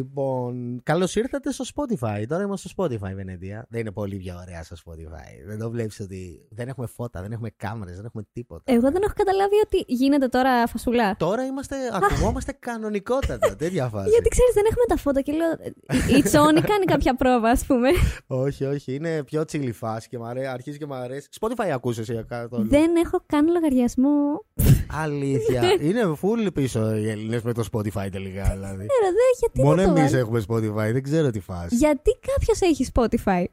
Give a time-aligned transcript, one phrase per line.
[0.00, 2.24] Λοιπόν, καλώς ήρθατε στο Spotify.
[2.28, 3.66] Τώρα είμαστε στο Spotify, Βενετία.
[3.68, 5.46] Δεν είναι πολύ πιο ωραία στο Spotify.
[5.46, 8.72] Δεν το βλέπεις ότι δεν έχουμε φώτα, δεν έχουμε κάμερες, δεν έχουμε τίποτα.
[8.72, 11.16] Εγώ δεν έχω καταλάβει ότι γίνεται τώρα φασουλά.
[11.16, 13.56] Τώρα είμαστε, ακουγόμαστε κανονικότατα.
[13.62, 14.08] Τέτοια φάση.
[14.08, 16.18] Γιατί ξέρεις, δεν έχουμε τα φώτα και λέω.
[16.18, 17.88] Η Τσόνη κάνει κάποια πρόβα, ας πούμε.
[18.44, 18.94] όχι, όχι.
[18.94, 21.28] Είναι πιο τσίλι φάση και μ' αρέσει, αρχίζει και μου αρέσει.
[21.40, 22.56] Spotify ακούσες για κάτω.
[22.62, 24.44] Δεν έχω καν λογαριασμό.
[25.02, 25.62] Αλήθεια.
[25.88, 28.50] είναι full πίσω οι Έλληνες με το Spotify τελικά.
[28.52, 28.76] Δηλαδή.
[28.76, 30.16] Ναι, ρε, δεν, γιατί Μόνο να το εμείς βάλω.
[30.16, 31.76] έχουμε Spotify, δεν ξέρω τι φάση.
[31.76, 33.44] Γιατί κάποιος έχει Spotify;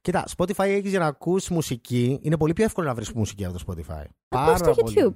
[0.00, 2.18] Κοίτα, Spotify έχεις για να ακούσει μουσική.
[2.22, 4.04] Είναι πολύ πιο εύκολο να βρεις μουσική από το Spotify.
[4.28, 4.94] Ακούς στο πολύ.
[4.98, 5.14] YouTube.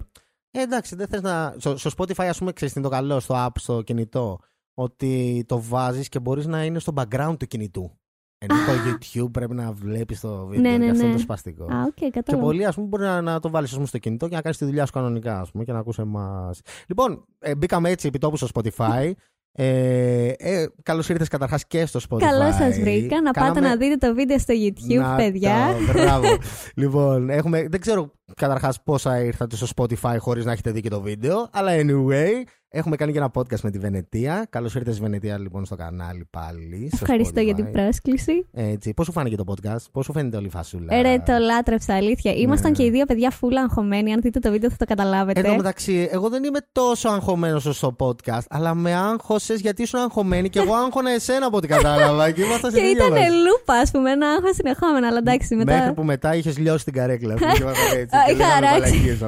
[0.51, 1.55] Ε, εντάξει, δεν θες να.
[1.59, 4.39] Στο, στο Spotify, ας πούμε, ξέρεις τι είναι το καλό στο app, στο κινητό.
[4.75, 8.01] Ότι το βάζεις και μπορείς να είναι στο background του κινητού.
[8.39, 10.71] Ενώ το YouTube πρέπει να βλέπεις το βίντεο.
[10.71, 11.17] Ναι, ναι, και αυτό είναι ναι.
[11.17, 11.65] το σπαστικό.
[11.65, 12.45] Α, οκ, Και κατάλαβα.
[12.45, 14.87] πολλοί, ας πούμε, μπορεί να, να το βάλεις στο κινητό και να κάνεις τη δουλειά
[14.87, 16.61] σου κανονικά, ας πούμε, και να ακούσει εμάς.
[16.87, 19.13] Λοιπόν, ε, μπήκαμε έτσι επί τόπου στο Spotify.
[19.53, 22.19] Ε, ε, Καλώς ήρθες καταρχάς και στο Spotify.
[22.21, 23.21] Καλώ σας βρήκα.
[23.23, 25.75] Να πάτε Κάναμε- να δείτε το βίντεο στο YouTube, να παιδιά.
[25.87, 26.29] το, μπράβο.
[26.75, 31.01] λοιπόν, έχουμε, δεν ξέρω καταρχάς πόσα ήρθατε στο Spotify χωρίς να έχετε δει και το
[31.01, 31.49] βίντεο.
[31.53, 32.31] Αλλά anyway,
[32.73, 34.47] έχουμε κάνει και ένα podcast με τη Βενετία.
[34.51, 36.89] Καλώς ήρθες, Βενετία, λοιπόν, στο κανάλι πάλι.
[36.93, 37.57] στο Ευχαριστώ για Spotify.
[37.57, 38.47] την πρόσκληση.
[38.53, 41.33] Έτσι, πώς σου φάνηκε το podcast, πώς σου φαίνεται όλη η φασούλα; Ε, Ρε, το
[41.39, 42.33] λάτρεψα, αλήθεια.
[42.33, 42.77] Ήμασταν Ναι.
[42.77, 44.13] και οι δύο παιδιά φούλα αγχωμένοι.
[44.13, 45.41] Αν δείτε το βίντεο θα το καταλάβετε.
[45.41, 50.01] Εν τω μεταξύ, εγώ δεν είμαι τόσο αγχωμένος στο podcast, αλλά με άγχωσες γιατί ήσουν
[50.01, 52.31] αγχωμένη και εγώ άγχωνα εσένα από ό,τι κατάλαβα.
[52.31, 53.31] και ήμασταν Και στην ίδια ήταν βάση.
[53.31, 55.07] λούπα, ας πούμε, ένα άγχος συνεχόμενο.
[55.07, 55.75] Αλλά εντάξει, μετά.
[55.79, 57.35] Μέχρι που μετά είχες λιώσει την καρέκλα.
[57.35, 59.19] Που και ήμασταν έτσι, Α, και είχα λέγαμε αράξει.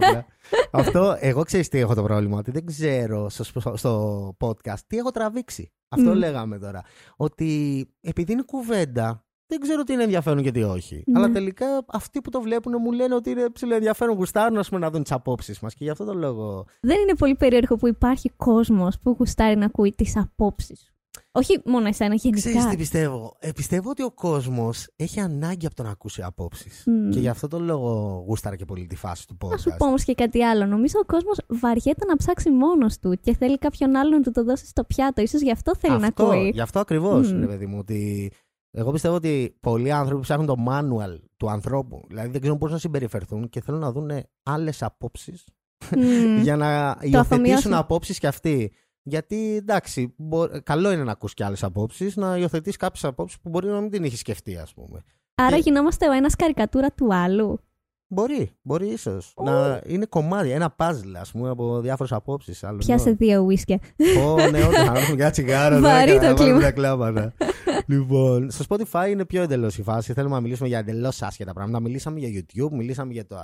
[0.51, 0.81] Μαλακίες απλά.
[0.81, 2.39] Αυτό, εγώ ξέρεις τι έχω το πρόβλημα.
[2.39, 5.73] Ότι δεν ξέρω στο, στο podcast τι έχω τραβήξει.
[5.89, 6.17] Αυτό Μμ.
[6.17, 6.83] λέγαμε τώρα.
[7.17, 11.05] Ότι επειδή είναι κουβέντα, δεν ξέρω τι είναι ενδιαφέρον και τι όχι.
[11.07, 11.19] Ναι.
[11.19, 14.15] Αλλά τελικά αυτοί που το βλέπουν μου λένε ότι είναι ψηλό ενδιαφέρον.
[14.17, 15.75] Γουστάρουν ας πούμε, να δουν τις απόψεις μας.
[15.75, 16.67] Και γι' αυτό το λόγο.
[16.81, 20.95] Δεν είναι πολύ περίεργο που υπάρχει κόσμος που γουστάρει να ακούει τις απόψεις σου.
[21.33, 22.69] Όχι μόνο εσένα, Ξέρεις γενικά.
[22.71, 26.83] τι πιστεύω; Ε, πιστεύω ότι ο κόσμος έχει ανάγκη από το να ακούσει απόψεις.
[26.87, 27.11] Μμ.
[27.11, 29.51] Και γι' αυτό το λόγο γούσταρα και πολύ τη φάση του podcast.
[29.51, 30.67] Να σου πω όμως και κάτι άλλο.
[30.67, 34.45] Νομίζω ο κόσμος βαριέται να ψάξει μόνος του και θέλει κάποιον άλλον να του το
[34.45, 35.27] δώσει στο πιάτο.
[35.27, 36.51] σω γι' αυτό θέλει αυτό, να ακούει.
[36.55, 37.41] Γι' αυτό ακριβώς, Μμ.
[37.41, 38.33] ρε παιδί μου, ότι
[38.71, 42.01] εγώ πιστεύω ότι πολλοί άνθρωποι ψάχνουν το manual του ανθρώπου.
[42.09, 44.11] Δηλαδή δεν ξέρουν πώς να συμπεριφερθούν και θέλουν να δουν
[44.43, 45.45] άλλες απόψεις
[45.97, 46.41] Μμ.
[46.43, 46.67] για να
[47.01, 47.75] υιοθετήσουν αφομοιώσουν.
[47.75, 48.73] απόψεις και αυτοί.
[49.03, 53.49] Γιατί εντάξει, μπο- καλό είναι να ακούς και άλλες απόψεις, να υιοθετείς κάποιες απόψεις που
[53.49, 55.03] μπορεί να μην την έχει σκεφτεί, ας πούμε.
[55.35, 57.59] Άρα και- γινόμαστε ο ένας καρικατούρα του άλλου.
[58.07, 59.35] Μπορεί, μπορεί ίσως.
[59.43, 62.65] Να είναι κομμάτι, ένα puzzle, ας πούμε, από διάφορες απόψεις.
[62.79, 63.79] Πιάσε δύο ουίσκια.
[64.27, 65.81] Ω, ναι, όντω, θα έρθουμε για τσιγάρο.
[65.81, 66.59] Βαρύ τώρα, το να βάλουμε κλίμα.
[66.59, 67.33] μια κλάματα.
[67.87, 70.13] λοιπόν, στο Spotify είναι πιο εντελώς η φάση.
[70.13, 71.81] Θέλουμε να μιλήσουμε για εντελώς άσχετα πράγματα.
[71.81, 73.37] Μιλήσαμε για YouTube, μιλήσαμε για το,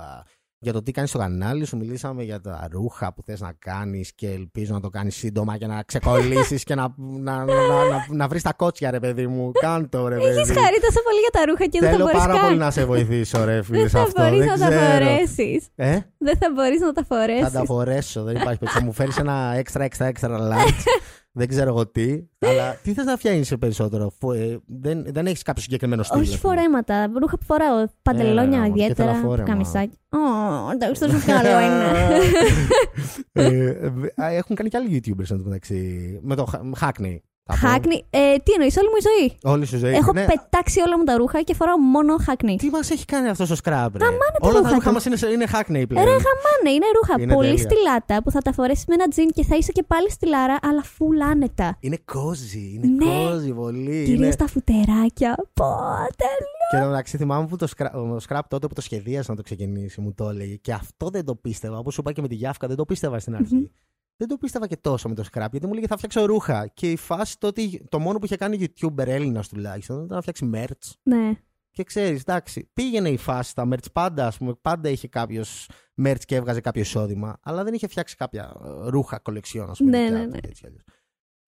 [0.61, 4.13] για το τι κάνεις στο κανάλι σου, μιλήσαμε για τα ρούχα που θες να κάνεις
[4.15, 7.53] και ελπίζω να το κάνεις σύντομα και να ξεκολλήσεις και να, να, να,
[7.89, 9.51] να, να βρεις τα κότσια, ρε παιδί μου.
[9.51, 10.27] Κάντο, ρε παιδί.
[10.27, 12.57] Έχει χαρεί τόσο πολύ για τα ρούχα και δεν θα Θέλω μπορείς πάρα πολύ καν.
[12.57, 13.77] να σε βοηθήσω, ρε φίλε.
[13.79, 14.21] Δεν σε θα αυτό.
[14.21, 15.05] μπορείς Δεν να τα ξέρω.
[15.05, 15.67] φορέσεις.
[15.75, 17.61] Ε; Δεν θα μπορείς να τα Θα τα φορέσεις.
[17.65, 18.77] φορέσω, δεν υπάρχει περίπτωση.
[18.77, 20.83] Θα μου φέρεις ένα έξτρα, έξτρα, έξτρα large.
[21.31, 22.23] Δεν ξέρω εγώ τι.
[22.39, 26.21] Αλλά τι θες να φτιάχνεις περισσότερο; Φο- ε, δεν δεν έχεις κάποιο συγκεκριμένο στυλ.
[26.21, 26.53] Όχι ας πούμε.
[26.53, 27.11] φορέματα.
[27.19, 27.85] Ρούχα που φοράω.
[28.01, 29.13] Παντελόνια Έλα, μωρέ, και ιδιαίτερα.
[29.13, 29.47] θέλω φόρεμα.
[29.47, 29.97] Καμισάκι.
[30.09, 31.83] Ω, εντάξει, τόσο καλό είναι.
[33.31, 36.19] Ε, ε, α, έχουν κάνει και άλλοι YouTubers εν τω μεταξύ.
[36.23, 37.17] Με το Ha- Hackney.
[37.53, 37.73] Θα πω.
[37.73, 37.99] Hackney.
[38.09, 39.93] Ε, τι εννοείς, όλη μου η ζωή; Όλη σου ζωή.
[39.93, 40.25] Έχω ναι.
[40.25, 42.55] πετάξει όλα μου τα ρούχα και φοράω μόνο Hackney.
[42.57, 44.05] Τι μας έχει κάνει αυτός ο scrap, ρε; τα
[44.39, 44.93] Όλα τα ρούχα ρούχα του.
[44.93, 46.05] μας είναι, σε- είναι Hackney πλέον.
[46.05, 47.63] Ρε χαμάνε, είναι ρούχα Είναι πολύ τέλεια.
[47.63, 50.83] στυλάτα που θα τα φορέσεις με ένα τζιν και θα είσαι και πάλι στυλάρα, αλλά
[50.83, 51.77] full άνετα.
[51.79, 53.05] Είναι cozy, είναι Ναι.
[53.29, 54.03] cozy πολύ.
[54.05, 54.35] Κυρίως Είναι...
[54.35, 55.35] τα φουτεράκια.
[55.53, 55.65] Πω,
[56.17, 56.57] τέλειο.
[56.71, 59.37] Και εν τω μεταξύ θυμάμαι που το scrap, ο scrap τότε που το σχεδίασε να
[59.37, 60.55] το ξεκινήσει μου το έλεγε.
[60.55, 61.77] Και αυτό δεν το πίστευα.
[61.77, 63.71] Όπως σου είπα και με τη Γιάφκα, δεν το πίστευα στην αρχη
[64.19, 66.67] Δεν το πίστευα και τόσο με το scrap γιατί μου λέγε θα φτιάξω ρούχα.
[66.67, 70.49] Και η φάση τότε, το μόνο που είχε κάνει YouTuber Έλληνας τουλάχιστον ήταν να φτιάξει
[70.53, 70.91] merch.
[71.03, 71.31] Ναι.
[71.71, 74.53] Και ξέρεις, εντάξει, πήγαινε η φάση στα merch πάντα, ας πούμε.
[74.61, 75.69] Πάντα είχε κάποιος
[76.03, 77.39] merch και έβγαζε κάποιο εισόδημα.
[77.41, 79.91] Αλλά δεν είχε φτιάξει κάποια ε, ρούχα κολεξιόν, ας πούμε.
[79.91, 80.37] Ναι, δικιά ναι, του, ναι.
[80.43, 80.83] έτσι κι αλλιώς.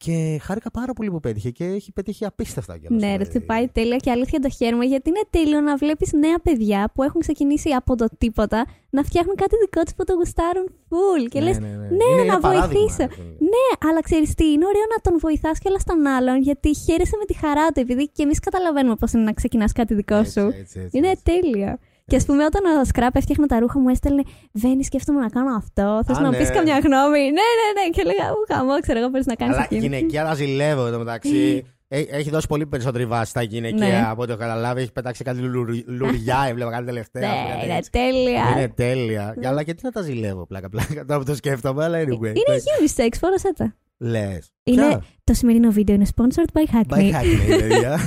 [0.05, 3.01] Και χάρηκα πάρα πολύ που πέτυχε και έχει πετύχει απίστευτα κιόλας.
[3.01, 3.39] Ναι, ρε, δηλαδή.
[3.41, 7.21] πάει τέλεια και αλήθεια το χαίρομαι γιατί είναι τέλειο να βλέπεις νέα παιδιά που έχουν
[7.21, 11.27] ξεκινήσει από το τίποτα να φτιάχνουν κάτι δικό τους που το γουστάρουν full.
[11.29, 11.75] Και Ναι, λες, ναι, ναι.
[11.75, 12.97] ναι, Είναι- είναι να παράδειγμα, βοηθήσω.
[13.07, 13.25] ρε φίλε.
[13.53, 17.15] Ναι, αλλά ξέρεις τι, είναι ωραίο να τον βοηθάς και όλα στον άλλον γιατί χαίρεσαι
[17.19, 20.31] με τη χαρά του επειδή και εμείς καταλαβαίνουμε πώς είναι να ξεκινάς κάτι δικό Έτσι,
[20.31, 20.39] σου.
[20.61, 21.23] έτσι, έτσι, Είναι έτσι.
[21.23, 21.77] τέλειο.
[22.11, 24.23] Και ας πούμε, όταν ο Σκράπ έφτιαχνε τα ρούχα μου, έστελνε
[24.53, 26.01] Βαίνει, σκέφτομαι να κάνω αυτό.
[26.05, 26.37] Θες Α, να ναι.
[26.37, 27.89] πεις καμιά γνώμη; Ναι, ναι, ναι.
[27.91, 29.81] Και έλεγα, Ου, χαμό, ξέρω εγώ, μπορείς να κάνεις Αλλά εκείνη.
[29.81, 31.65] γυναικεία τα ζηλεύω εδώ μεταξύ.
[31.93, 34.05] Ε, Έχει δώσει πολύ περισσότερη βάση στα γυναικεία Ναι.
[34.09, 34.81] από ό,τι έχω καταλάβει.
[34.81, 37.29] Έχει πετάξει κάτι λουρι- λουριά, έβλεπα κάτι τελευταία.
[37.29, 37.91] Ναι, κάτι είναι έτσι.
[37.91, 38.43] τέλεια.
[38.55, 39.35] Είναι τέλεια.
[39.45, 41.05] Αλλά γιατί να τα ζηλεύω πλάκα πλάκα.
[41.05, 42.25] Τώρα που το σκέφτομαι, αλλά anyway.
[42.25, 43.75] Είναι unisex, φόρεσέ τα.
[44.03, 44.51] Λες.
[44.63, 46.97] Είναι, το σημερινό βίντεο είναι sponsored by Hackney.
[46.97, 47.99] By Hackney, παιδιά.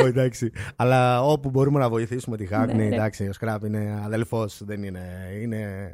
[0.00, 0.50] Όχι, εντάξει.
[0.76, 2.84] Αλλά όπου μπορούμε να βοηθήσουμε τη Hackney, Ναι, ναι.
[2.94, 5.00] εντάξει, ο Scrap είναι αδελφός, δεν είναι.
[5.42, 5.90] Είναι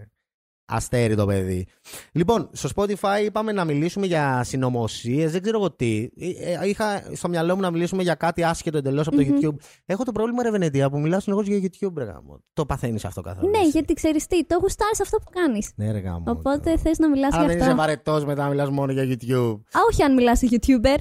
[0.72, 1.66] αστέρι το παιδί.
[2.12, 6.08] Λοιπόν, στο Spotify είπαμε να μιλήσουμε για συνωμοσίες, δεν ξέρω εγώ τι.
[6.16, 9.36] Ε, ε, Είχα στο μυαλό μου να μιλήσουμε για κάτι άσχετο εντελώς από το Μμμ.
[9.40, 9.54] YouTube.
[9.86, 12.42] Έχω το πρόβλημα, ρε Βενετία, που μιλάω συνεχώς για YouTube, ρε γάμο.
[12.52, 13.50] Το παθαίνεις αυτό καθόλου.
[13.50, 13.68] Ναι, εσύ.
[13.68, 15.72] γιατί ξέρεις τι, το γουστάρει αυτό που κάνεις.
[15.76, 16.24] Ναι, ρε γάμο.
[16.26, 17.80] Οπότε θες να μιλάς Αλλά για δεν είσαι αυτό.
[17.80, 19.60] βαρετός μετά να μιλάς μόνο για YouTube.
[19.72, 20.98] Α, όχι αν μιλάς σε YouTuber.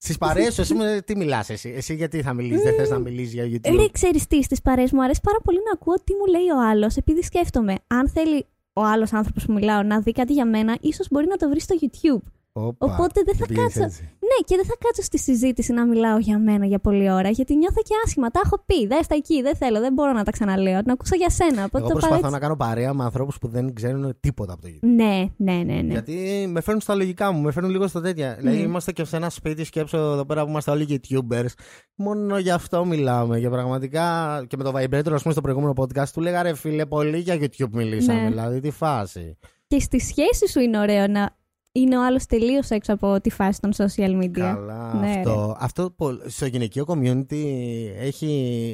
[0.00, 2.98] Στις παρέες σου, εσύ με τι μιλάς, εσύ; Εσύ γιατί θα μιλήσεις, δεν θες να
[2.98, 3.76] μιλήσεις για YouTube.
[3.76, 6.68] Ρε, ξέρεις τι, στις παρέ μου αρέσει πάρα πολύ να ακούω τι μου λέει ο
[6.70, 8.46] άλλος, επειδή σκέφτομαι, αν θέλει
[8.78, 11.60] ο άλλος άνθρωπος που μιλάω να δει κάτι για μένα, ίσως μπορεί να το βρει
[11.60, 12.22] στο YouTube.
[12.66, 13.82] Όπα, Οπότε δεν θα και πήγες κάτσω.
[13.82, 14.02] έτσι.
[14.02, 17.56] Ναι, και δεν θα κάτσω στη συζήτηση να μιλάω για μένα για πολλή ώρα, γιατί
[17.56, 18.30] νιώθω και άσχημα.
[18.30, 20.80] Τα έχω πει, δες τα εκεί, δεν θέλω, δεν μπορώ να τα ξαναλέω.
[20.84, 21.64] Να ακούσω για σένα.
[21.64, 24.62] Οπότε Εγώ το προσπαθώ πάρω να κάνω παρέα με ανθρώπους που δεν ξέρουν τίποτα από
[24.62, 24.88] το YouTube.
[24.94, 25.74] Ναι, ναι, ναι.
[25.74, 25.92] ναι.
[25.92, 28.34] Γιατί με φέρνουν στα λογικά μου, με φέρνουν λίγο στα τέτοια.
[28.38, 28.64] Δηλαδή, Mm.
[28.64, 31.48] είμαστε και σε ένα σπίτι, σκέψω εδώ πέρα που είμαστε όλοι YouTubers.
[31.94, 33.40] Μόνο για αυτό μιλάμε.
[33.40, 36.86] Και πραγματικά και με το Vibrator, ας πούμε, στο προηγούμενο podcast, του λέγα ρε φίλε,
[36.86, 38.22] πολύ για YouTube μιλήσαμε.
[38.22, 38.28] Ναι.
[38.28, 39.36] Δηλαδή, τι φάση.
[39.66, 41.36] Και στη σχέση σου είναι ωραίο να
[41.80, 44.30] είναι ο άλλος τελείως έξω από τη φάση των social media.
[44.30, 45.56] Καλά, Ναι, αυτό.
[45.60, 47.44] Αυτό πο- στο γυναικείο community
[48.00, 48.28] έχει,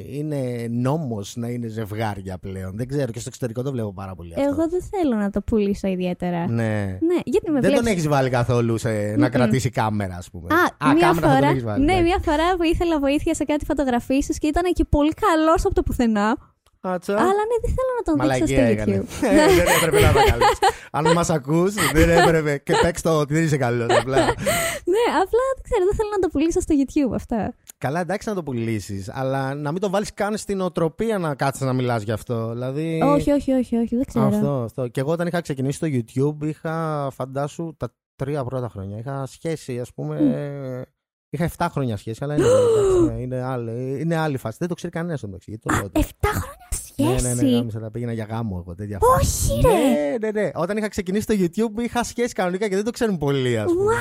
[0.09, 2.71] είναι νόμος να είναι ζευγάρια πλέον.
[2.77, 4.47] Δεν ξέρω και στο εξωτερικό το βλέπω πάρα πολύ αυτό.
[4.49, 6.47] Εγώ δεν θέλω να το πουλήσω ιδιαίτερα.
[6.49, 6.97] Ναι.
[7.01, 7.77] Ναι, γιατί με Δεν βλέπεις...
[7.79, 9.31] τον έχεις βάλει καθόλου σε, να Μμμ.
[9.31, 10.47] κρατήσει κάμερα, ας πούμε.
[10.53, 11.85] Α, μια κάμερα θα τον φορά, έχεις βάλει.
[11.85, 12.07] ναι, εντάξει.
[12.09, 15.83] μια φορά που ήθελα βοήθεια σε κάτι φωτογραφίε και ήταν και πολύ καλός από το
[15.83, 16.37] πουθενά.
[16.93, 17.13] Άτσα.
[17.13, 19.03] Αλλά ναι, δεν θέλω να τον δείξω στο Μαλακία έκανε.
[19.03, 19.25] YouTube.
[19.25, 20.43] Ε, δεν έπρεπε να είναι καλό.
[20.91, 22.57] Αν μας ακούς, δεν έπρεπε.
[22.57, 23.87] Και παίξ το ότι δεν είσαι καλός.
[23.99, 24.15] Απλά.
[24.93, 27.53] ναι, απλά δεν ξέρω, δεν θέλω να το πουλήσω στο YouTube αυτά.
[27.77, 31.63] Καλά, εντάξει να το πουλήσεις, αλλά να μην το βάλεις καν στην οτροπία να κάτσει
[31.63, 32.49] να μιλάς γι' αυτό.
[32.49, 33.01] Δηλαδή.
[33.03, 34.25] Όχι, όχι, όχι, όχι, δεν ξέρω.
[34.25, 34.87] Αυτό, αυτό.
[34.87, 38.97] Και εγώ όταν είχα ξεκινήσει το YouTube, είχα φαντάσου τα τρία πρώτα χρόνια.
[38.97, 40.17] Είχα σχέση, ας πούμε.
[41.29, 44.57] Είχα 7 χρόνια σχέση, αλλά είναι, εντάξει, ναι, είναι, άλλη, είναι άλλη φάση.
[44.59, 45.49] Δεν το ξέρει κανένας στο μεταξύ.
[45.49, 46.33] γιατί Το Α, λέω 7 τώρα.
[46.35, 46.54] χρόνια
[46.97, 47.27] σχέση.
[47.27, 49.51] Ναι, ναι, ναι, γάμισα, τα πήγαινα για γάμο εγώ, τέτοια φάση.
[49.51, 49.73] Όχι, ρε.
[49.73, 50.49] Ναι, ναι, ναι.
[50.53, 53.93] Όταν είχα ξεκινήσει το YouTube, είχα σχέση κανονικά και δεν το ξέρουν πολλοί, ας πούμε.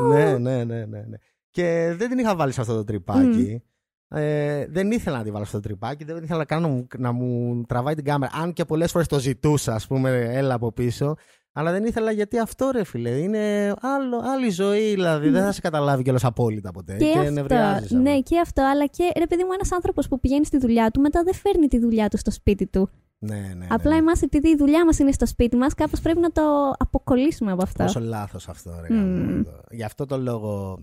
[0.00, 0.14] Wow.
[0.14, 1.16] Ναι, ναι, ναι, ναι, ναι.
[1.50, 3.62] Και δεν την είχα βάλει σε αυτό το τρυπάκι.
[4.08, 7.62] Ε, δεν ήθελα να τη βάλω στο τρυπάκι, δεν ήθελα καν να μου, να μου
[7.68, 8.32] τραβάει την κάμερα.
[8.42, 11.16] Αν και πολλές φορές το ζητούσα, ας πούμε, έλα από πίσω.
[11.56, 13.10] Αλλά δεν ήθελα γιατί αυτό ρε φίλε.
[13.10, 15.28] Είναι άλλο, άλλη ζωή, δηλαδή.
[15.28, 16.96] Δεν θα σε καταλάβει κιόλας απόλυτα ποτέ.
[16.96, 17.30] Και, αυτό.
[17.30, 18.62] νευριάζεις από- Ναι, και αυτό.
[18.62, 21.68] Αλλά και ρε παιδί μου, ένας άνθρωπος που πηγαίνει στη δουλειά του, μετά δεν φέρνει
[21.68, 22.90] τη δουλειά του στο σπίτι του.
[23.18, 23.96] ναι, ναι, ναι, Απλά ναι.
[23.96, 26.42] εμάς, επειδή η δουλειά μας είναι στο σπίτι μας, κάπως πρέπει να το
[26.78, 27.82] αποκολλήσουμε από αυτό.
[27.84, 28.94] Πόσο λάθος αυτό, ρε.
[28.94, 29.16] Μμμ.
[29.26, 29.50] γαμώτο.
[29.70, 30.78] Γι' αυτό το λόγο.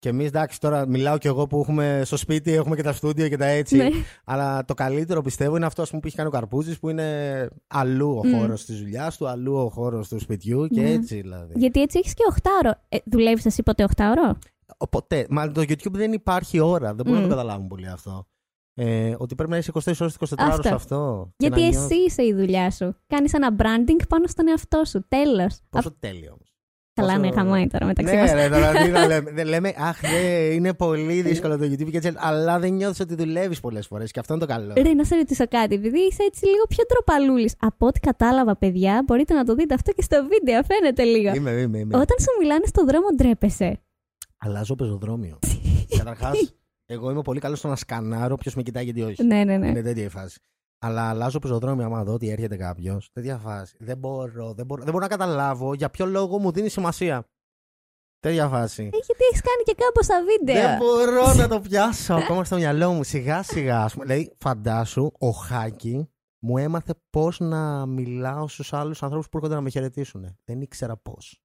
[0.00, 3.28] Και εμείς, εντάξει, τώρα μιλάω κι εγώ που έχουμε στο σπίτι, έχουμε και τα στούντιο
[3.28, 3.76] και τα έτσι.
[3.76, 3.88] Ναι.
[4.24, 7.48] Αλλά το καλύτερο πιστεύω είναι αυτό ας πούμε, που έχει κάνει ο Καρπούζης, που είναι
[7.66, 8.38] αλλού ο Μμ.
[8.38, 10.90] χώρος της δουλειάς του, αλλού ο χώρος του σπιτιού και Ναι.
[10.90, 11.52] έτσι δηλαδή.
[11.56, 12.70] Γιατί έτσι έχεις και 8ωρο.
[12.88, 14.34] Ε, Δουλεύεις εσύ ποτέ 8ωρο.
[14.90, 15.26] Ποτέ.
[15.30, 16.94] Μα το YouTube δεν υπάρχει ώρα.
[16.94, 17.22] Δεν μπορούν Μμ.
[17.22, 18.26] να το καταλάβουν πολύ αυτό.
[18.74, 20.68] Ε, ότι πρέπει να είσαι 24 ώρες 24 ώρε Αυτό.
[20.68, 21.30] σε αυτό.
[21.36, 22.96] και Γιατί να εσύ νιώθεις- είσαι η δουλειά σου.
[23.06, 25.04] Κάνεις ένα branding πάνω στον εαυτό σου.
[25.08, 25.58] Τέλος.
[25.70, 26.49] Πόσο τέλειο όμως.
[27.00, 28.32] Καλά, πόσο- ναι, χαμόι τώρα μεταξύ Ναι, μας.
[28.32, 29.30] ρε, τώρα τι να λέμε.
[29.38, 32.12] Δεν λέμε, Αχ, ναι, είναι πολύ δύσκολο το YouTube και έτσι.
[32.16, 34.72] Αλλά δεν νιώθεις ότι δουλεύεις πολλές φορές και αυτό είναι το καλό.
[34.76, 37.50] Ρε, να σε ρωτήσω κάτι, επειδή είσαι έτσι λίγο πιο ντροπαλούλη.
[37.58, 41.34] Από ό,τι κατάλαβα, παιδιά, μπορείτε να το δείτε αυτό και στο βίντεο, φαίνεται λίγο.
[41.34, 41.96] Είμαι, είμαι, είμαι.
[41.96, 43.80] Όταν σου μιλάνε στον δρόμο, ντρέπεσαι.
[44.38, 45.38] Αλλάζω πεζοδρόμιο.
[45.98, 46.54] Καταρχάς,
[46.86, 49.24] εγώ είμαι πολύ καλός στο να σκανάρω ποιος με κοιτάει γιατί όχι.
[49.24, 49.68] ναι, ναι, ναι.
[49.68, 50.38] Είναι τέτοια η φάση.
[50.82, 53.10] Αλλά αλλάζω πεζοδρόμιο άμα δω ότι έρχεται κάποιος.
[53.12, 53.76] Τέτοια φάση.
[53.78, 57.24] Δεν μπορώ, δεν μπορώ, δεν μπορώ να καταλάβω για ποιο λόγο μου δίνει σημασία.
[58.18, 58.82] Τέτοια φάση.
[58.82, 60.62] Ε, γιατί έχεις κάνει και κάπως στα βίντεο.
[60.68, 63.02] Δεν μπορώ να το πιάσω ακόμα στο μυαλό μου.
[63.04, 63.84] Σιγά σιγά.
[63.84, 64.04] ας πούμε.
[64.04, 66.10] Δηλαδή, φαντάσου, ο Χάκη
[66.42, 70.36] μου έμαθε πώς να μιλάω στους άλλους ανθρώπους που έρχονται να με χαιρετήσουν.
[70.44, 71.42] Δεν ήξερα πώς.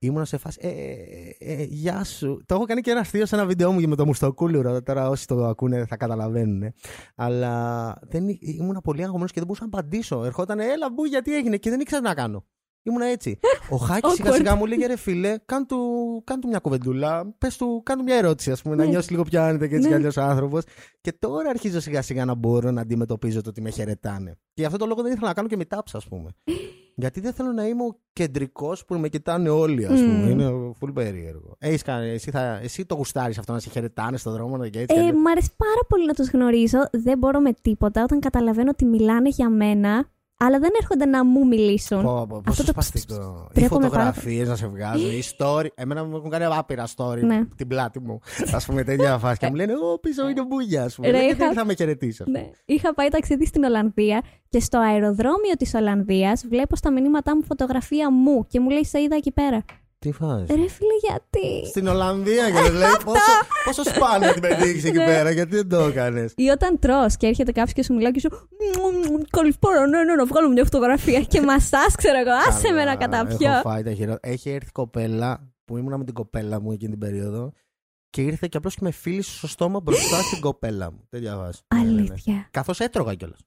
[0.00, 0.58] Ήμουνα σε φάση.
[0.62, 2.42] Ε, ε, ε, γεια σου.
[2.46, 4.82] Το έχω κάνει και ένα αστείο σε ένα βίντεο μου με το μουστοκούλουρο.
[4.82, 6.72] Τώρα όσοι το ακούνε θα καταλαβαίνουν.
[7.14, 10.24] Αλλά δεν, ή- ήμουνα πολύ αγχωμένος και δεν μπορούσα να απαντήσω.
[10.24, 12.44] Ερχόταν, έλα μπου, γιατί έγινε και δεν ήξερα τι να κάνω.
[12.82, 13.38] Ήμουνα έτσι.
[13.70, 14.34] Ο Χάκης σιγά Awkward.
[14.34, 15.78] σιγά μου λέγε ρε φίλε, κάν του,
[16.26, 17.34] κάν του μια κουβεντούλα.
[17.38, 18.88] Πες του, κάν του μια ερώτηση, ας πούμε, να Ναι.
[18.88, 19.98] νιώσεις λίγο πιο άνετα και έτσι Ναι.
[19.98, 20.62] κι αλλιώ άνθρωπος.
[21.00, 24.30] Και τώρα αρχίζω σιγά σιγά να μπορώ να αντιμετωπίζω το ότι με χαιρετάνε.
[24.30, 26.30] Και γι' αυτό το λόγο δεν ήθελα να κάνω και meetups, ας πούμε.
[27.00, 30.12] Γιατί δεν θέλω να είμαι ο κεντρικός που με κοιτάνε όλοι, ας πούμε.
[30.12, 30.30] Μμμ.
[30.30, 31.54] Είναι full περίεργο.
[31.58, 34.94] Έχεις κάνει, εσύ, θα, εσύ το γουστάρεις αυτό να σε χαιρετάνε στον δρόμο και έτσι.
[34.94, 35.20] κι Ε, αλλιώς.
[35.22, 36.78] μ' αρέσει πάρα πολύ να τους γνωρίζω.
[36.92, 40.08] Δεν μπορώ με τίποτα όταν καταλαβαίνω ότι μιλάνε για μένα,
[40.40, 42.02] αλλά δεν έρχονται να μου μιλήσουν.
[42.02, 43.48] Πω, πω, πόσο το σπαστικό.
[43.50, 45.66] Οι τρέπομαι πάρα φωτογραφίες να σε βγάζουν, οι story.
[45.74, 47.44] Εμένα μου έχουν κάνει άπειρα story Ναι.
[47.56, 48.20] την πλάτη μου.
[48.52, 49.38] Α πούμε τέτοια φάση.
[49.38, 51.10] και μου λένε, Εγώ πίσω είναι μπουλιά, ας πούμε.
[51.10, 52.24] Ρε, Γιατί είχα- θα με χαιρετήσει.
[52.26, 52.50] Ναι.
[52.64, 58.10] Είχα πάει ταξίδι στην Ολλανδία και στο αεροδρόμιο της Ολλανδίας βλέπω στα μηνύματά μου φωτογραφία
[58.12, 59.64] μου και μου λέει Σε είδα εκεί πέρα.
[59.98, 60.44] Τι φάση.
[60.54, 63.20] Ρε φίλε, γιατί; Στην Ολλανδία και λέει πόσο,
[63.64, 65.04] πόσο σπάνια την πετύχεις εκεί Ναι.
[65.04, 68.20] πέρα, γιατί δεν το έκανες; Ή όταν τρώ και έρχεται κάποιος και σου μιλάει και
[68.20, 68.28] σου.
[68.30, 71.20] «Μμμ, μμμ, Καλησπέρα, ναι, ναι, να βγάλουμε μια φωτογραφία.
[71.20, 72.30] και μασάς, ξέρω εγώ.
[72.48, 73.50] Άσε με να καταπιώ.
[73.52, 74.18] Έχω φάει τα χειρότερα.
[74.22, 77.52] Έχει έρθει κοπέλα που ήμουνα με την κοπέλα μου εκείνη την περίοδο
[78.10, 81.06] και ήρθε και απλώς και με φίλησε στο στόμα μπροστά στην κοπέλα μου.
[81.10, 81.58] Δεν διαβάζει.
[81.68, 82.48] Αλήθεια.
[82.50, 83.38] Καθώς έτρωγα κιόλας.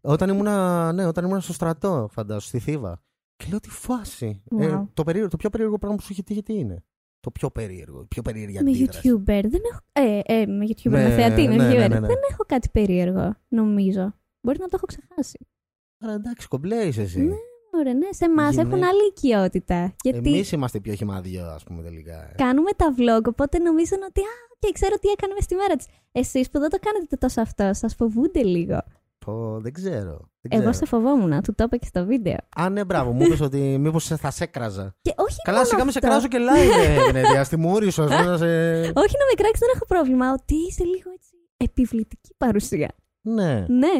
[0.00, 3.00] όταν, ήμουνα, ναι, όταν ήμουνα στο στρατό, φαντάζομαι, στη Θήβα.
[3.36, 4.42] Και λέω τι φάση.
[4.60, 4.86] Ε, Wow.
[4.94, 6.84] το, περίεργο, το πιο περίεργο πράγμα που σου έχει τύχει τι είναι;
[7.20, 9.00] Το πιο περίεργο, η πιο περίεργη Με αντίδραση.
[9.12, 9.80] YouTuber δεν έχω.
[9.92, 11.88] Ε, ε, με YouTuber, Ναι, με θεατή, με ναι, ναι, viewer.
[11.88, 12.06] ναι, ναι.
[12.06, 14.14] Δεν έχω κάτι περίεργο, νομίζω.
[14.40, 15.46] Μπορεί να το έχω ξεχάσει.
[15.98, 17.20] Άρα εντάξει, κομπλέ είσαι εσύ.
[17.20, 17.34] Ναι,
[17.72, 18.72] Ωραία, ναι, σε εμάς Γυναίκες.
[18.72, 19.94] έχουν άλλη οικειότητα.
[20.02, 22.32] Γιατί Εμείς είμαστε πιο χυμαδιό, ας πούμε τελικά.
[22.36, 24.20] κάνουμε τα vlog, οπότε νομίζουν ότι.
[24.20, 25.86] Α, και ξέρω τι έκανε μες στη μέρα της.
[26.12, 28.82] Εσείς που δεν το κάνετε τόσο αυτό, σας φοβούνται λίγο.
[29.26, 30.30] Πω, δεν ξέρω.
[30.40, 30.72] Δεν Εγώ ξέρω.
[30.72, 32.36] σε φοβόμουν, του το είπα και στο βίντεο.
[32.56, 33.12] Α, ναι, μπράβο.
[33.12, 34.94] Μου είπες ότι μήπως θα σε έκραζα.
[35.02, 36.10] Και όχι Καλά, μόνο σιγά με σε αυτό.
[36.10, 37.44] κράζω και live, ρε Βενεδία.
[37.44, 38.24] Στη μούρη σου, α πούμε.
[38.24, 38.46] να σε-
[38.80, 40.32] Όχι να με κράξεις, δεν έχω πρόβλημα.
[40.32, 42.94] Ότι είσαι λίγο έτσι επιβλητική παρουσία.
[43.20, 43.92] Ναι, Ναι.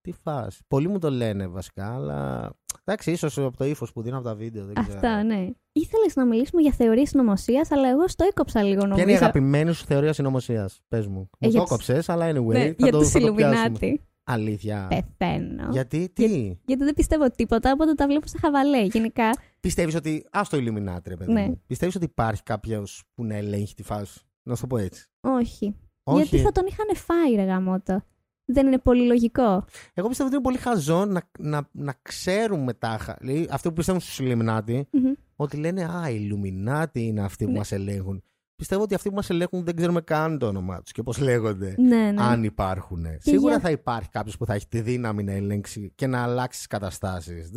[0.00, 0.60] τι φάση.
[0.68, 2.50] Πολλοί μου το λένε βασικά, αλλά.
[2.84, 4.64] Εντάξει, ίσως από το ύφος που δίνω από τα βίντεο.
[4.64, 4.96] Δεν ξέρω.
[4.96, 5.48] Αυτά, ναι.
[5.72, 9.02] Ήθελες να μιλήσουμε για θεωρίες συνωμοσίας, αλλά εγώ στο έκοψα λίγο Ποια νομίζω.
[9.08, 11.30] είναι η αγαπημένη σου θεωρίας συνωμοσίας, πες μου.
[11.38, 12.44] Ε, Μου για το τους- κόψε, αλλά anyway.
[12.52, 13.58] Ναι, θα για το, τους θα το πιάσουμε.
[13.60, 14.00] Ιλουμινάτη.
[14.24, 14.86] Αλήθεια.
[14.88, 15.68] Πεθαίνω.
[15.70, 16.26] Γιατί, τι;
[16.64, 18.82] Γιατί δεν πιστεύω τίποτα, οπότε τα βλέπω σε χαβαλέ.
[18.84, 20.26] Γενικά, Πιστεύεις ότι.
[20.30, 21.32] Α το Illuminati, ρε παιδί.
[21.32, 21.42] Ναι.
[21.46, 21.62] μου.
[21.66, 24.20] Πιστεύεις ότι υπάρχει κάποιος που να ελέγχει τη φάση.
[24.42, 25.76] Να σου το πω έτσι; όχι.
[26.02, 26.22] Όχι.
[26.22, 28.02] Γιατί θα τον είχαν φάει, ρε γαμότο.
[28.44, 29.64] Δεν είναι πολύ λογικό.
[29.94, 33.16] Εγώ πιστεύω ότι είναι πολύ χαζό να, να, να ξέρουμε τάχα.
[33.20, 35.12] Δηλαδή, αυτοί που πιστεύουν στους Illuminati, Μμμ.
[35.36, 37.58] ότι λένε Α, οι Illuminati είναι αυτοί που Ναι.
[37.58, 38.22] μας ελέγχουν.
[38.62, 41.74] Πιστεύω ότι αυτοί που μας ελέγχουν δεν ξέρουμε καν το όνομά τους και πώς λέγονται.
[41.78, 42.22] Ναι, ναι.
[42.22, 43.06] Αν υπάρχουν.
[43.18, 46.58] Σίγουρα για- θα υπάρχει κάποιος που θα έχει τη δύναμη να ελέγξει και να αλλάξει
[46.58, 47.50] τις καταστάσεις.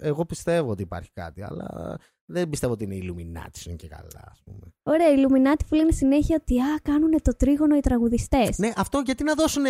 [0.00, 4.24] Εγώ πιστεύω ότι υπάρχει κάτι, αλλά δεν πιστεύω ότι είναι οι Illuminati είναι και καλά,
[4.30, 4.58] ας πούμε.
[4.82, 8.58] Ωραία, οι Ιλουμινάτι που λένε συνέχεια ότι α, κάνουν το τρίγωνο οι τραγουδιστές.
[8.58, 9.64] Ναι, αυτό γιατί να δώσουν.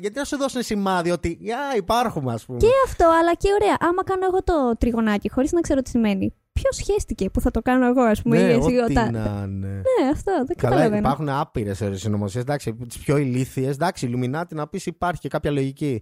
[0.00, 1.28] Γιατί να σου δώσουν σημάδι ότι
[1.72, 2.58] Α, υπάρχουμε, ας πούμε.
[2.58, 3.76] Και αυτό, αλλά και ωραία.
[3.80, 7.60] Άμα κάνω εγώ το τριγωνάκι χωρίς να ξέρω τι σημαίνει, ποιο σχέστηκε που θα το
[7.62, 9.66] κάνω εγώ, ας πούμε, ή ναι, εσύ ό,τι όταν- να είναι.
[9.68, 10.96] Ναι, αυτό δεν Καλά, καταλαβαίνω.
[10.96, 12.42] υπάρχουν άπειρες συνωμοσίες.
[12.42, 13.74] Εντάξει, τις πιο ηλίθιες.
[13.74, 16.00] Εντάξει, Illuminati να πεις υπάρχει και κάποια λογική.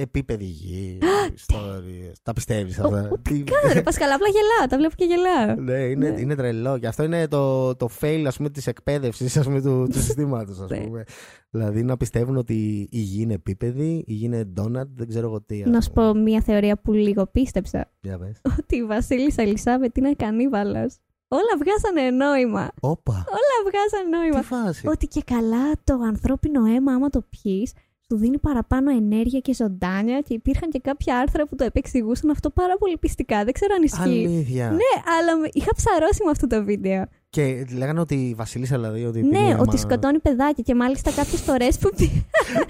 [0.00, 0.98] Επίπεδη γη,
[1.34, 2.18] ιστορίες.
[2.22, 5.54] Τα πιστεύεις αυτά; Τι- Κάνε ρε Πασκαλά, απλά γελάω, τα βλέπω και γελάω.
[5.64, 6.20] Ναι, είναι, Ναι.
[6.20, 6.78] είναι τρελό.
[6.78, 10.60] Και αυτό είναι το, το fail ας πούμε, της εκπαίδευσης ας πούμε, του, του συστήματος.
[10.60, 10.76] Ας Ναι.
[10.78, 11.04] πούμε.
[11.50, 15.40] δηλαδή να πιστεύουν ότι η γη είναι επίπεδη, η γη είναι donut, δεν ξέρω εγώ
[15.42, 15.62] τι.
[15.62, 16.06] ας Να σου πούμε.
[16.12, 17.90] πω μία θεωρία που λίγο πίστεψα.
[18.00, 18.40] Για πες.
[18.58, 20.96] Ότι η Βασίλισσα Ελισάβετ είναι κανίβαλος.
[21.28, 22.70] Όλα βγάζανε νόημα.
[22.80, 24.38] Όπα, Όλα βγάζανε νόημα.
[24.40, 24.86] τι φάση.
[24.88, 27.72] Ότι και καλά το ανθρώπινο αίμα, άμα το πιεις,
[28.08, 32.50] σου δίνει παραπάνω ενέργεια και ζωντάνια και υπήρχαν και κάποια άρθρα που το επεξηγούσαν αυτό
[32.50, 33.44] πάρα πολύ πιστικά.
[33.44, 34.00] Δεν ξέρω αν ισχύει.
[34.26, 34.70] Αλήθεια.
[34.70, 37.04] Ναι, αλλά με- είχα ψαρώσει με αυτό το βίντεο.
[37.34, 39.58] Και λέγανε ότι η Βασίλισσα δηλαδή ότι ναι, πίνει αίμα.
[39.60, 41.90] ότι σκοτώνει παιδάκια και μάλιστα κάποιες φορές που.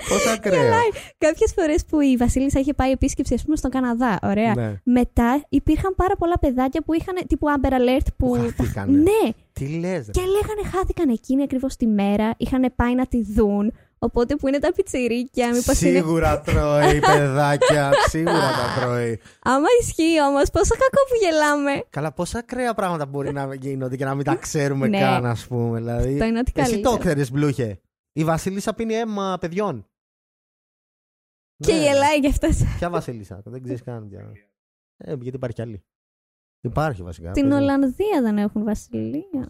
[0.09, 0.71] Πώς ακραίο.
[1.19, 4.19] κάποιες φορές που η Βασίλισσα είχε πάει επίσκεψη, ας πούμε, στον Καναδά.
[4.23, 4.55] Ωραία.
[4.55, 4.81] ναι.
[4.85, 8.29] Μετά υπήρχαν πάρα πολλά παιδάκια που είχαν τύπου Amber Alert που.
[8.29, 8.99] Που τα- χαθήκανε.
[8.99, 10.11] Ναι, Τι λες ρε.
[10.11, 12.35] και λέγανε χάθηκαν εκείνη ακριβώς τη μέρα.
[12.37, 13.73] Είχαν πάει να τη δουν.
[13.99, 15.99] Οπότε που είναι τα πιτσιρίκια, μήπως είναι.
[15.99, 19.21] Σίγουρα τρώει παιδάκια, σίγουρα τα τρώει.
[19.43, 21.85] Άμα ισχύει όμως, πόσο κακό που γελάμε.
[21.91, 24.99] Καλά, πόσα ακραία πράγματα μπορεί να γίνονται και να μην τα ξέρουμε Ναι.
[24.99, 25.79] καν, ας πούμε.
[25.79, 26.97] Δηλαδή, Αυτό είναι ότι Εσύ το καλύτερο.
[26.99, 27.81] ξέρεις, Μπλούχε.
[28.13, 29.87] Η Βασίλισσα πίνει αίμα παιδιών.
[31.57, 31.79] Και Ναι.
[31.83, 32.57] γελάει γι' αυτός.
[32.79, 34.09] Ποια Βασίλισσα, δεν ξέρεις καν.
[34.09, 34.33] πια.
[34.97, 35.85] Ε, γιατί υπάρχει κι άλλη.
[36.61, 37.31] Υπάρχει βασικά.
[37.31, 37.63] Στην παιδί μου.
[37.63, 39.49] Ολλανδία δεν έχουν βασιλεία.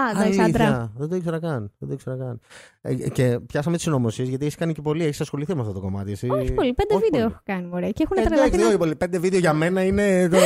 [0.00, 0.64] Α, εντάξει, άντρα.
[0.64, 0.92] Αλήθεια.
[0.96, 1.72] Δεν το ήξερα καν.
[1.78, 2.40] Δεν το ήξερα καν.
[2.80, 5.04] Ε, και πιάσαμε τις συνωμοσίες γιατί έχεις κάνει και πολύ.
[5.04, 6.10] Έχεις ασχοληθεί με αυτό το κομμάτι.
[6.12, 6.28] Εσύ...
[6.30, 7.32] Όχι πολύ, πέντε Όχι βίντεο πολύ.
[7.32, 7.90] έχω κάνει, μωρέ.
[7.90, 8.48] Και έχουν Ε, τρελαθεί.
[8.48, 8.96] εντάξει, όχι πολύ.
[8.96, 10.36] Πέντε βίντεο για μένα είναι το...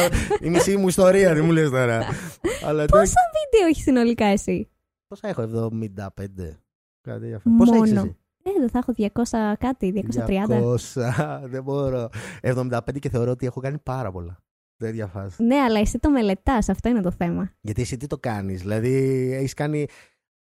[0.41, 1.35] η μισή μου ιστορία.
[1.35, 1.97] Τι μου λες τώρα.
[2.67, 3.13] Αλλά εντάξει.
[3.13, 4.69] Πόσα βίντεο έχεις συνολικά εσύ;
[5.09, 6.07] Πόσα έχω, 75.
[7.01, 7.51] Κάτι για αυτό.
[7.59, 8.01] Πόσα έχεις Μόνο.
[8.01, 8.93] εσύ; Ε, δεν θα έχω
[9.53, 10.75] 200 κάτι, 230.
[10.95, 11.41] 200.
[11.45, 12.09] Δεν μπορώ.
[12.43, 14.43] 75 και θεωρώ ότι έχω κάνει πάρα πολλά.
[14.81, 15.43] Δεν διαφάσει.
[15.45, 17.53] Ναι, αλλά εσύ το μελετάς, αυτό είναι το θέμα.
[17.61, 18.61] Γιατί εσύ τι το κάνεις.
[18.61, 18.93] Δηλαδή,
[19.33, 19.87] έχεις κάνει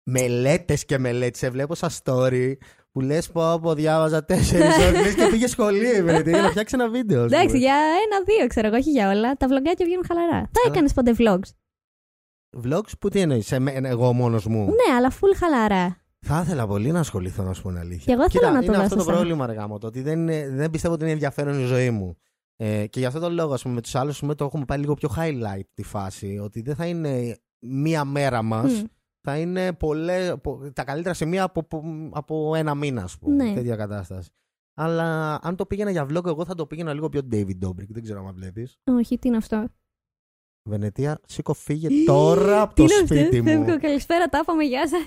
[0.02, 1.38] μελέτες και μελέτες.
[1.38, 2.52] Σε βλέπω σαν story
[2.92, 5.92] που λες πω από διάβαζα τέσσερις ώρες και πήγε σχολείο.
[6.04, 7.18] Δηλαδή, για να φτιάξει ένα βίντεο.
[7.22, 7.36] ας πούμε.
[7.36, 7.74] Εντάξει, για
[8.04, 9.34] ένα-δύο ξέρω εγώ, όχι για όλα.
[9.36, 10.30] Τα βλογκάκια βγαίνουν χαλαρά.
[10.52, 11.50] Τα Αλλά- έκανες ποτέ vlogs;
[12.64, 13.52] Vlogs που τι εννοείς,
[13.82, 15.96] εγώ μόνος μου; Ναι, αλλά full χαλαρά.
[16.26, 18.04] Θα ήθελα πολύ να ασχοληθώ, να σου πω την αλήθεια.
[18.04, 19.16] Και εγώ θέλω Κοίτα, να το είναι δω αυτό σε το σένα.
[19.16, 22.16] πρόβλημα, ρε γάμο, το ότι δεν, είναι- δεν πιστεύω ότι είναι ενδιαφέρον η ζωή μου.
[22.56, 24.94] Ε, και γι' αυτό το λόγο, ας πούμε, με τους άλλους το έχουμε πάει λίγο
[24.94, 26.38] πιο highlight τη φάση.
[26.38, 28.72] Ότι δεν θα είναι μία μέρα μας.
[28.82, 28.84] Μμ.
[29.20, 31.82] Θα είναι πολλές, πο- τα καλύτερα σημεία από, από,
[32.12, 33.44] από ένα μήνα, ας πούμε.
[33.44, 33.54] Ναι.
[33.54, 34.30] Τέτοια κατάσταση.
[34.78, 37.86] Αλλά αν το πήγαινα για vlog, εγώ θα το πήγαινα λίγο πιο David Dobrik.
[37.88, 38.78] Δεν ξέρω αν βλέπεις.
[38.84, 39.64] Όχι, τι είναι αυτό;
[40.68, 43.48] Βενετία, σήκω φύγε τώρα από Τι το είναι αυτό, σπίτι μου.
[43.48, 45.00] φεύγω, καλησπέρα, τα είπαμε, γεια σας.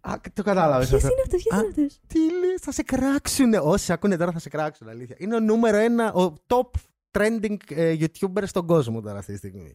[0.00, 1.08] Α, το κατάλαβες Ποιο αυτό.
[1.08, 1.98] είναι αυτό, ποιο Α, είναι αυτό.
[2.06, 3.54] Τι λες, θα σε κράξουν.
[3.54, 5.16] Όσοι ακούνε τώρα θα σε κράξουν, αλήθεια.
[5.18, 6.70] Είναι ο νούμερο ένα, ο top
[7.10, 9.74] trending ε, YouTuber στον κόσμο τώρα αυτή τη στιγμή.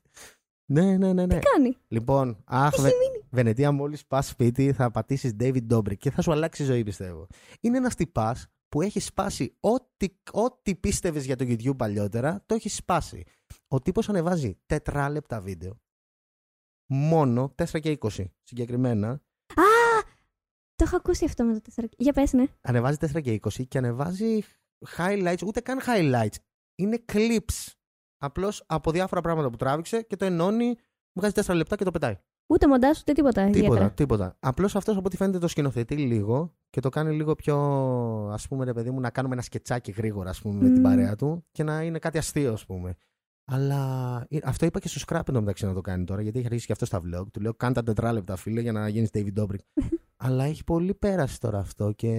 [0.66, 1.25] Ναι, ναι, ναι.
[1.25, 1.40] ναι.
[1.40, 2.90] Κάνει; Λοιπόν, αχ, Βε...
[3.30, 7.28] Βενετία, μόλις πας σπίτι θα πατήσεις David Dobrik και θα σου αλλάξει η ζωή, πιστεύω.
[7.60, 12.70] Είναι ένας τυπάς που έχει σπάσει ό,τι, ό,τι πίστευες για το YouTube παλιότερα, το έχει
[12.70, 13.24] σπάσει.
[13.68, 15.82] Ο τύπος ανεβάζει τετράλεπτα βίντεο.
[16.86, 19.10] Μόνο 4 και 20 συγκεκριμένα.
[19.10, 20.02] Α!
[20.75, 21.84] Το έχω ακούσει αυτό με το 4.
[21.98, 22.46] Για πες, ναι.
[22.62, 24.40] Ανεβάζει 4 και 20 και ανεβάζει
[24.98, 26.36] highlights, ούτε καν highlights.
[26.84, 27.72] Είναι clips.
[28.18, 30.75] Απλώς από διάφορα πράγματα που τράβηξε και το ενώνει,
[31.13, 32.18] βγάζει 4 λεπτά και το πετάει.
[32.48, 33.44] Ούτε μοντάζ, ούτε τίποτα.
[33.44, 33.92] Τίποτα, ιδιαίτερα.
[33.92, 34.38] τίποτα.
[34.40, 37.58] Απλώς αυτός από ό,τι φαίνεται το σκηνοθετεί λίγο και το κάνει λίγο πιο,
[38.32, 40.84] ας πούμε, ρε παιδί μου, να κάνουμε ένα σκετσάκι γρήγορα, ας πούμε, με την Μμμ.
[40.84, 42.96] παρέα του και να είναι κάτι αστείο, ας πούμε.
[43.46, 46.66] Αλλά ε, αυτό είπα και στο Scrap μεταξύ να το κάνει τώρα, γιατί έχει αρχίσει
[46.66, 47.25] και αυτός στα vlog.
[47.34, 49.63] Του λέω: Κάνε τα τετράλεπτα, φίλε, για να γίνεις David Dobrik.
[50.25, 52.10] Αλλά έχει πολύ πέραση τώρα αυτό και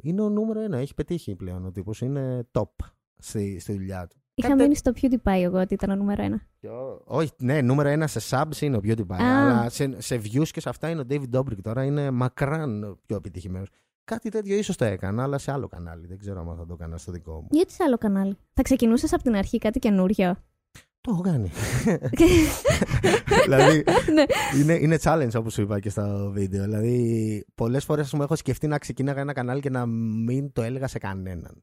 [0.00, 0.78] είναι ο νούμερο ένα.
[0.78, 2.00] Έχει πετύχει πλέον ο τύπος.
[2.00, 2.86] Είναι top
[3.18, 4.16] στη, στη δουλειά του.
[4.34, 6.42] Είχα Κάτι μείνει στο PewDiePie εγώ ότι ήταν ο νούμερο ένα.
[6.60, 9.12] Πιο- Όχι, ναι, νούμερο ένα σε subs είναι ο PewDiePie.
[9.22, 9.40] Α.
[9.42, 11.84] Αλλά σε, σε views και σε αυτά είναι ο David Dobrik τώρα.
[11.84, 13.68] Είναι μακράν πιο επιτυχημένος.
[14.04, 16.06] Κάτι τέτοιο ίσως το έκανα, αλλά σε άλλο κανάλι.
[16.06, 17.46] Δεν ξέρω αν θα το έκανα στο δικό μου.
[17.50, 20.36] Γιατί σε άλλο κανάλι; Θα ξεκινούσες από την αρχή κάτι καινούριο;
[21.00, 21.50] Το έχω κάνει.
[23.44, 24.24] δηλαδή, ναι.
[24.60, 26.62] είναι, είναι challenge όπως σου είπα και στο βίντεο.
[26.64, 30.98] Δηλαδή, πολλές φορές έχω σκεφτεί να ξεκίναγα ένα κανάλι και να μην το έλεγα σε
[30.98, 31.62] κανέναν.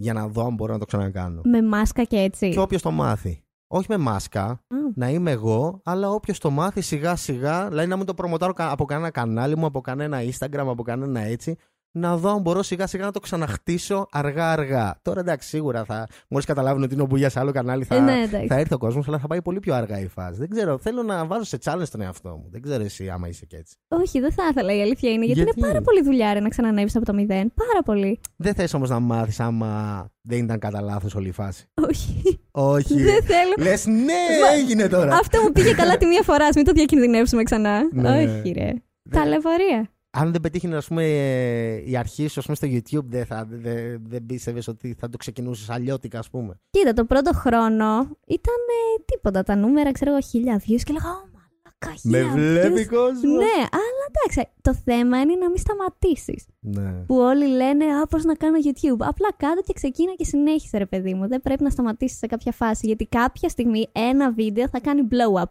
[0.00, 1.40] Για να δω αν μπορώ να το ξανακάνω.
[1.44, 2.48] Με μάσκα και έτσι.
[2.50, 3.42] Και όποιος το μάθει.
[3.70, 4.58] Όχι με μάσκα, Α,
[4.94, 8.70] να είμαι εγώ, αλλά όποιος το μάθει σιγά σιγά, δηλαδή να μην το προμοτάρω κα-
[8.70, 11.56] από κανένα κανάλι μου, από κανένα Instagram, από κανένα έτσι,
[11.92, 14.98] να δω αν μπορώ σιγά σιγά να το ξαναχτίσω αργά αργά.
[15.02, 16.06] Τώρα εντάξει, σίγουρα θα.
[16.28, 18.46] Μόλις καταλάβουν ότι είναι ο Μπουγιάς σε άλλο κανάλι, θα, Ε, ναι, εντάξει.
[18.46, 20.38] θα έρθει ο κόσμος, αλλά θα πάει πολύ πιο αργά η φάση.
[20.38, 22.46] Δεν ξέρω, θέλω να βάζω σε challenge τον εαυτό μου.
[22.50, 23.74] Δεν ξέρω εσύ άμα είσαι και έτσι.
[23.88, 25.24] Όχι, δεν θα ήθελα η αλήθεια είναι.
[25.24, 27.52] Γιατί, Γιατί; είναι πάρα πολύ δουλειά ρε, να ξανανεύεις από το μηδέν.
[27.54, 28.20] Πάρα πολύ.
[28.36, 32.40] Δεν θες όμως να μάθεις άμα δεν ήταν κατά λάθος όλη η φάση; Όχι.
[32.50, 32.94] Όχι.
[33.10, 33.54] δεν θέλω.
[33.70, 35.14] Λες, ναι, Μα- έγινε τώρα.
[35.14, 36.46] Αυτό μου πήγε καλά τη μία φορά.
[36.46, 37.80] ας Μην το διακινδυνεύσουμε ξανά.
[37.92, 38.08] Ναι.
[38.10, 38.72] Όχι, ρε.
[39.10, 39.88] Ταλαιπωρία.
[40.10, 43.46] Αν δεν πετύχει ας πούμε, ε, η αρχή σου ας πούμε, στο YouTube, δεν, θα,
[43.48, 46.60] δεν, δεν πίστευε ότι θα το ξεκινούσες αλλιώτικα, ας πούμε.
[46.70, 49.42] Κοίτα, το πρώτο χρόνο ήταν ε, τίποτα.
[49.42, 52.94] Τα νούμερα, ξέρω εγώ, χίλια views και λέγα, Ω, μαλάκα, Με χίλια βλέπει views».
[52.94, 54.52] κόσμο; Ναι, αλλά εντάξει.
[54.62, 56.46] Το θέμα είναι να μην σταματήσεις.
[56.60, 56.90] Ναι.
[57.06, 58.98] Που όλοι λένε, Α, πώς να κάνω YouTube.
[58.98, 61.28] Απλά κάτω και ξεκίνα και συνέχισε, ρε παιδί μου.
[61.28, 62.86] Δεν πρέπει να σταματήσεις σε κάποια φάση.
[62.86, 65.50] Γιατί κάποια στιγμή ένα βίντεο θα κάνει blow up.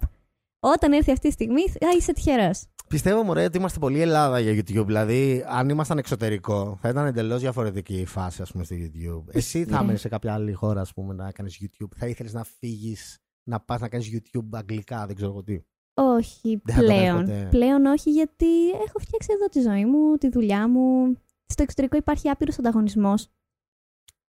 [0.59, 2.63] Όταν έρθει αυτή η στιγμή, θα είσαι τυχερός.
[2.88, 4.86] Πιστεύω μωρέ ότι είμαστε πολύ Ελλάδα για YouTube.
[4.86, 9.23] Δηλαδή, αν ήμασταν εξωτερικό, θα ήταν εντελώς διαφορετική η φάση ας πούμε, στο YouTube.
[9.36, 9.82] Εσύ θα Ναι.
[9.84, 11.88] έμενε σε κάποια άλλη χώρα ας πούμε, να κάνεις YouTube.
[11.95, 15.60] Θα ήθελες να φύγεις, να πας να κάνεις YouTube αγγλικά, δεν ξέρω εγώ τι.
[15.93, 17.21] Όχι Δεν θα το κάνεις πλέον.
[17.26, 17.47] ποτέ.
[17.50, 21.13] Πλέον όχι, γιατί έχω φτιάξει εδώ τη ζωή μου, τη δουλειά μου.
[21.47, 23.28] Στο εξωτερικό υπάρχει άπειρος ανταγωνισμός.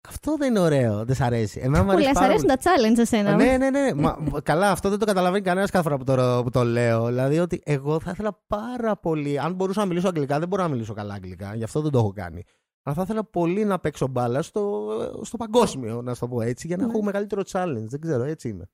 [0.09, 1.61] Αυτό δεν είναι ωραίο, δεν σ' αρέσει.
[1.63, 2.59] Εμένα μου Πολύ αρέσει σ' πάρα αρέσουν πολύ.
[2.59, 3.35] τα challenge εσένα.
[3.35, 3.95] Ναι, ναι, ναι.
[3.95, 7.07] Μα, καλά, αυτό δεν το καταλαβαίνει κανένας κάθε φορά που το, που το λέω.
[7.07, 9.39] Δηλαδή ότι εγώ θα ήθελα πάρα πολύ.
[9.41, 11.99] Αν μπορούσα να μιλήσω αγγλικά, δεν μπορώ να μιλήσω καλά αγγλικά, γι' αυτό δεν το
[11.99, 12.43] έχω κάνει.
[12.83, 14.87] Αλλά θα ήθελα πολύ να παίξω μπάλα στο,
[15.23, 16.91] στο παγκόσμιο, να σου το πω έτσι, για να Ναι.
[16.95, 17.87] έχω μεγαλύτερο challenge.
[17.89, 18.65] Δεν ξέρω, έτσι είμαι.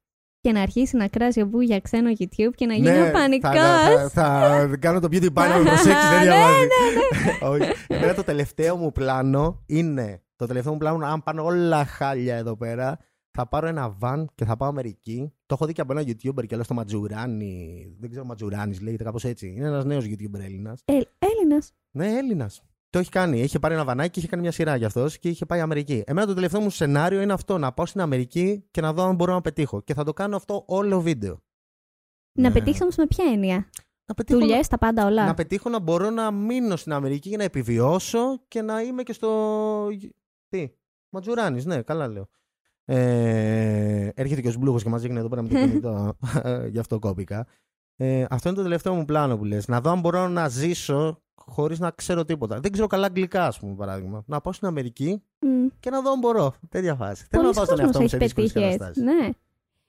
[0.40, 3.10] Και να αρχίσει να κράζει ο Μπού για ξένο YouTube και να γίνει Ναι, ο
[3.10, 3.50] πανικός.
[3.52, 6.68] θα, θα, θα κάνω το beauty pie να με προσέξει, δεν Ναι, διαβάζει.
[7.62, 7.72] Όχι.
[7.86, 10.22] Εμένα το τελευταίο μου πλάνο είναι.
[10.36, 12.98] Το τελευταίο μου πλάνο, αν πάνε όλα χάλια εδώ πέρα,
[13.30, 15.32] θα πάρω ένα van και θα πάω Αμερική.
[15.46, 17.86] Το έχω δει και από ένα YouTuber και λέω στο Ματζουράνι.
[18.00, 19.46] Δεν ξέρω, Ματζουράνη λέγεται κάπως έτσι.
[19.56, 20.80] Είναι ένας νέος YouTuber Έλληνας.
[20.84, 21.72] Ε, Έλληνας.
[21.90, 22.62] Ναι, Έλληνας.
[22.90, 23.40] Το έχει κάνει.
[23.40, 26.02] Είχε πάρει ένα βανάκι και είχε κάνει μια σειρά γι' αυτός και είχε πάει Αμερική.
[26.06, 29.14] Εμένα το τελευταίο μου σενάριο είναι αυτό: να πάω στην Αμερική και να δω αν
[29.14, 29.80] μπορώ να πετύχω.
[29.82, 31.42] Και θα το κάνω αυτό όλο βίντεο.
[32.38, 32.54] Να Ναι.
[32.54, 33.68] πετύχεις όμως με ποια έννοια;
[34.06, 35.26] Να πετύχω Δουλειές, τα πάντα όλα.
[35.26, 39.12] να πετύχω να μπορώ να μείνω στην Αμερική και να επιβιώσω και να είμαι και
[39.12, 39.28] στο.
[40.54, 40.70] Τι,
[41.08, 42.28] Ματζουράνη, ναι, καλά λέω.
[42.84, 46.16] Ε, έρχεται και ο Σμπλούχος και μας δείχνει εδώ πέρα με το κινητό.
[46.68, 47.46] Γι' αυτό κόπηκα.
[47.96, 49.68] Ε, αυτό είναι το τελευταίο μου πλάνο που λες.
[49.68, 52.60] Να δω αν μπορώ να ζήσω χωρίς να ξέρω τίποτα.
[52.60, 54.22] Δεν ξέρω καλά αγγλικά, ας πούμε, παράδειγμα.
[54.26, 55.66] Να πάω στην Αμερική Μμ.
[55.80, 56.54] και να δω αν μπορώ.
[56.68, 57.26] Τέτοια φάση.
[57.30, 58.78] Θέλω να Πολλοί πάω στον εαυτό κόσμος μου έχει σε δύσκολες πετύχει έτσι.
[58.78, 59.02] καταστάσεις.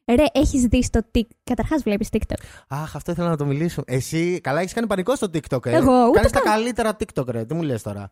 [0.05, 0.15] Ναι.
[0.15, 1.21] Ρε, έχεις δει στο TikTok.
[1.43, 2.43] Καταρχάς, βλέπεις TikTok.
[2.67, 3.83] Αχ, αυτό ήθελα να το μιλήσω.
[3.85, 5.75] Εσύ, καλά, έχεις κάνει πανικό στο TikTok, ε.
[5.75, 6.53] Εγώ, ούτε Κάνεις τα καν.
[6.53, 7.45] καλύτερα TikTok, ρε.
[7.45, 8.11] Τι μου λες τώρα.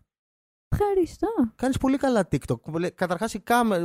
[0.80, 1.28] Ευχαριστώ.
[1.56, 2.90] Κάνεις πολύ καλά TikTok.
[2.96, 3.36] Καταρχάς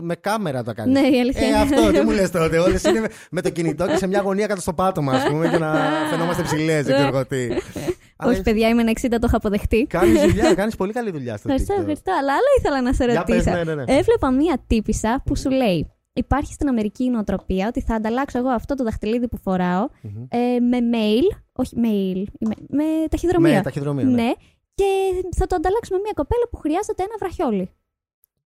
[0.01, 1.01] με κάμερα το κάνεις.
[1.01, 1.57] Ναι, η αλήθεια Ε, είναι.
[1.57, 2.59] αυτό, τι μου λες τότε.
[2.59, 5.48] Όλες είναι με- με το κινητό και σε μια γωνία κάτω στο πάτωμα, ας πούμε,
[5.48, 5.74] και να
[6.11, 7.46] φαινόμαστε ψηλές, δεν ξέρω εγώ τι.
[8.20, 9.87] Αλλά Όχι, παιδιά, είμαι ένα 60, το έχω αποδεχτεί.
[9.88, 11.79] Κάνεις δουλειά, κάνεις πολύ καλή δουλειά στο Ευχαριστώ, TikTok.
[11.79, 12.12] ευχαριστώ.
[12.20, 13.57] Αλλά άλλο ήθελα να σε Για πες, ρωτήσω.
[13.57, 13.83] ναι, ναι, ναι.
[13.98, 18.48] Έβλεπα μία τύπισσα που σου λέει υπάρχει στην Αμερική η νοοτροπία ότι θα ανταλλάξω εγώ
[18.48, 20.22] αυτό το δαχτυλίδι που φοράω Μμμ.
[20.29, 23.55] ε, με mail, όχι mail, με, με ταχυδρομείο.
[23.55, 24.05] Με ταχυδρομείο.
[24.05, 24.22] Ναι.
[24.22, 24.31] Ναι,
[24.78, 24.90] και
[25.36, 27.70] θα το ανταλλάξω με μια κοπέλα που χρειάζεται ένα βραχιόλι.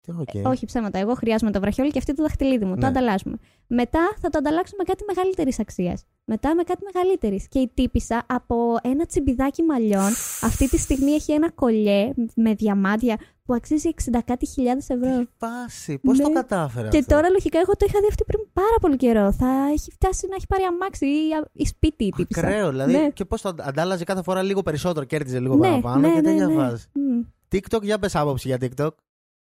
[0.01, 0.35] Τι, οκ.
[0.35, 0.99] Ε, όχι ψέματα.
[0.99, 2.75] Εγώ χρειάζομαι το βραχιόλι και αυτή το δαχτυλίδι μου.
[2.75, 2.81] Ναι.
[2.81, 3.37] Το ανταλλάσσουμε.
[3.67, 6.05] Μετά θα το ανταλλάξουμε με κάτι μεγαλύτερης αξίας.
[6.25, 7.49] Μετά με κάτι μεγαλύτερης.
[7.49, 10.11] Και η τύπησα από ένα τσιμπιδάκι μαλλιών.
[10.43, 13.17] αυτή τη στιγμή έχει ένα κολλιέ με διαμάντια
[13.51, 15.19] που αξίζει 60 κάτι χιλιάδες ευρώ.
[15.19, 16.25] Τι φάση, πώς Ναι.
[16.25, 19.33] το κατάφερε Και αυτό; τώρα λογικά εγώ το είχα δει αυτή πριν πάρα πολύ καιρό.
[19.33, 21.21] Θα έχει φτάσει να έχει πάρει αμάξι ή,
[21.53, 22.41] ή σπίτι η τύπησα.
[22.41, 22.93] Ακραίο, δηλαδή.
[22.93, 23.09] Ναι.
[23.11, 26.29] Και πώς το αντάλλαζε κάθε φορά λίγο περισσότερο, κέρδιζε λίγο Ναι, παραπάνω ναι, και ναι,
[26.31, 26.55] τέτοια ναι.
[26.55, 26.87] φάση.
[26.93, 27.21] Μμ.
[27.53, 28.91] TikTok, για πες άποψη για TikTok.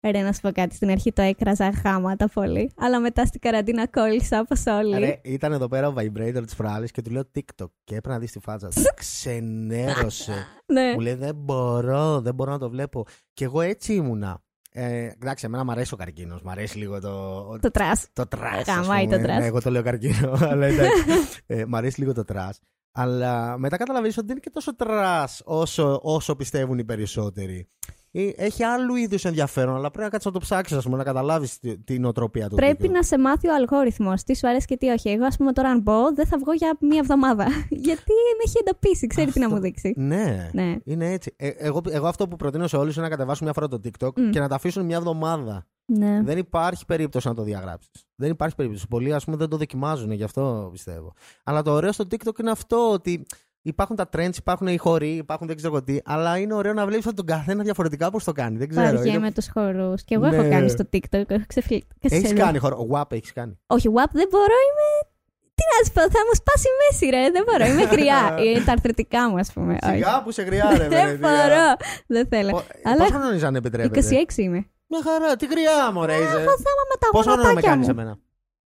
[0.00, 0.74] Ρε, να σου πω κάτι.
[0.74, 2.72] Στην αρχή το έκραζα γάμα τα πολύ.
[2.76, 4.98] Αλλά μετά στην καραντίνα κόλλησα όπως όλοι.
[4.98, 7.66] Ρε, ήταν εδώ πέρα ο vibrator τις προάλλες και του λέω TikTok.
[7.84, 8.82] Και έπρεπε να δεις τη φάτσα του.
[8.94, 10.46] Ξενέρωσε.
[10.66, 10.92] ναι.
[10.92, 13.04] Μου λέει δεν μπορώ, δεν μπορώ να το βλέπω.
[13.32, 14.42] Και εγώ έτσι ήμουνα.
[14.72, 16.42] Ε, εντάξει, εμένα μου αρέσει ο καρκίνος.
[16.42, 17.42] Μ' αρέσει λίγο το.
[17.60, 18.06] Το trash.
[18.12, 19.16] Το trash, Γαμάει ας πούμε.
[19.16, 19.38] το trash.
[19.38, 21.02] Ναι, εγώ το λέω καρκίνο, αλλά εντάξει.
[21.46, 22.60] ε, μ' αρέσει λίγο το trash.
[22.92, 27.68] Αλλά μετά καταλαβαίνεις ότι δεν είναι και τόσο trash όσο, όσο πιστεύουν οι περισσότεροι.
[28.10, 31.04] Ε, Έχει άλλου είδους ενδιαφέρον, αλλά πρέπει να κάτσεις να το ψάξεις, ας πούμε, να
[31.04, 32.54] καταλάβεις την οτροπία του.
[32.56, 32.92] Πρέπει TikTok.
[32.92, 34.22] να σε μάθει ο αλγόριθμος.
[34.22, 35.08] Τι σου αρέσει και τι όχι.
[35.08, 37.44] Εγώ, ας πούμε, τώρα αν μπω, δεν θα βγω για μία εβδομάδα.
[37.86, 39.56] Γιατί με έχει εντοπίσει, ξέρει τι να Αυτό.
[39.56, 39.92] μου δείξει.
[39.96, 40.76] Ναι, Ναι.
[40.84, 41.34] είναι έτσι.
[41.36, 44.12] Ε, εγώ, εγώ αυτό που προτείνω σε όλους είναι να κατεβάσουν μια φορά το TikTok
[44.16, 44.30] Μμ.
[44.30, 45.66] και να τα αφήσουν μια εβδομάδα.
[45.84, 46.22] ναι.
[46.22, 47.90] Δεν υπάρχει περίπτωση να το διαγράψεις.
[48.14, 48.88] Δεν υπάρχει περίπτωση.
[48.88, 51.12] Πολλοί ας πούμε δεν το δοκιμάζουν, γι' αυτό πιστεύω.
[51.44, 53.26] Αλλά το ωραίο στο TikTok είναι αυτό ότι
[53.68, 57.04] υπάρχουν τα trends, υπάρχουν οι χωροί, υπάρχουν δεν ξέρω τι, αλλά είναι ωραίο να βλέπεις
[57.14, 58.56] τον καθένα διαφορετικά πώ το κάνει.
[58.58, 58.84] Δεν ξέρω.
[58.96, 59.32] Βαριέμαι Είναι...
[59.32, 60.02] τους χορούς.
[60.04, 60.36] Και εγώ Ναι.
[60.36, 61.22] έχω κάνει στο TikTok.
[61.30, 61.86] Έχω ξεφύγει.
[62.00, 62.86] Έχεις κάνει χώρο.
[62.92, 63.58] WAP έχεις κάνει.
[63.66, 65.10] Όχι, WAP δεν μπορώ, είμαι.
[65.54, 67.30] Τι να σου πω, θα μου σπάσει η μέση, ρε.
[67.30, 68.34] Δεν μπορώ, είμαι γριά.
[68.44, 69.78] Είναι τα αρθρωτικά μου, ας πούμε.
[69.82, 69.92] Όχι.
[69.94, 71.66] Σιγά που σε γριάρε, Δεν μπορώ.
[72.06, 72.62] Δεν θέλω.
[72.84, 74.16] Αλλά- Πόσο χρόνο είσαι αν επιτρέπετε.
[74.28, 74.66] 26 είμαι.
[74.86, 76.14] Μια χαρά, τι γριά μου, ρε.
[76.14, 76.22] είσαι.
[76.22, 77.92] Έχω θέμα με τα Πόσο χρόνο με γονατάκια κάνεις μου.
[77.92, 78.18] εμένα;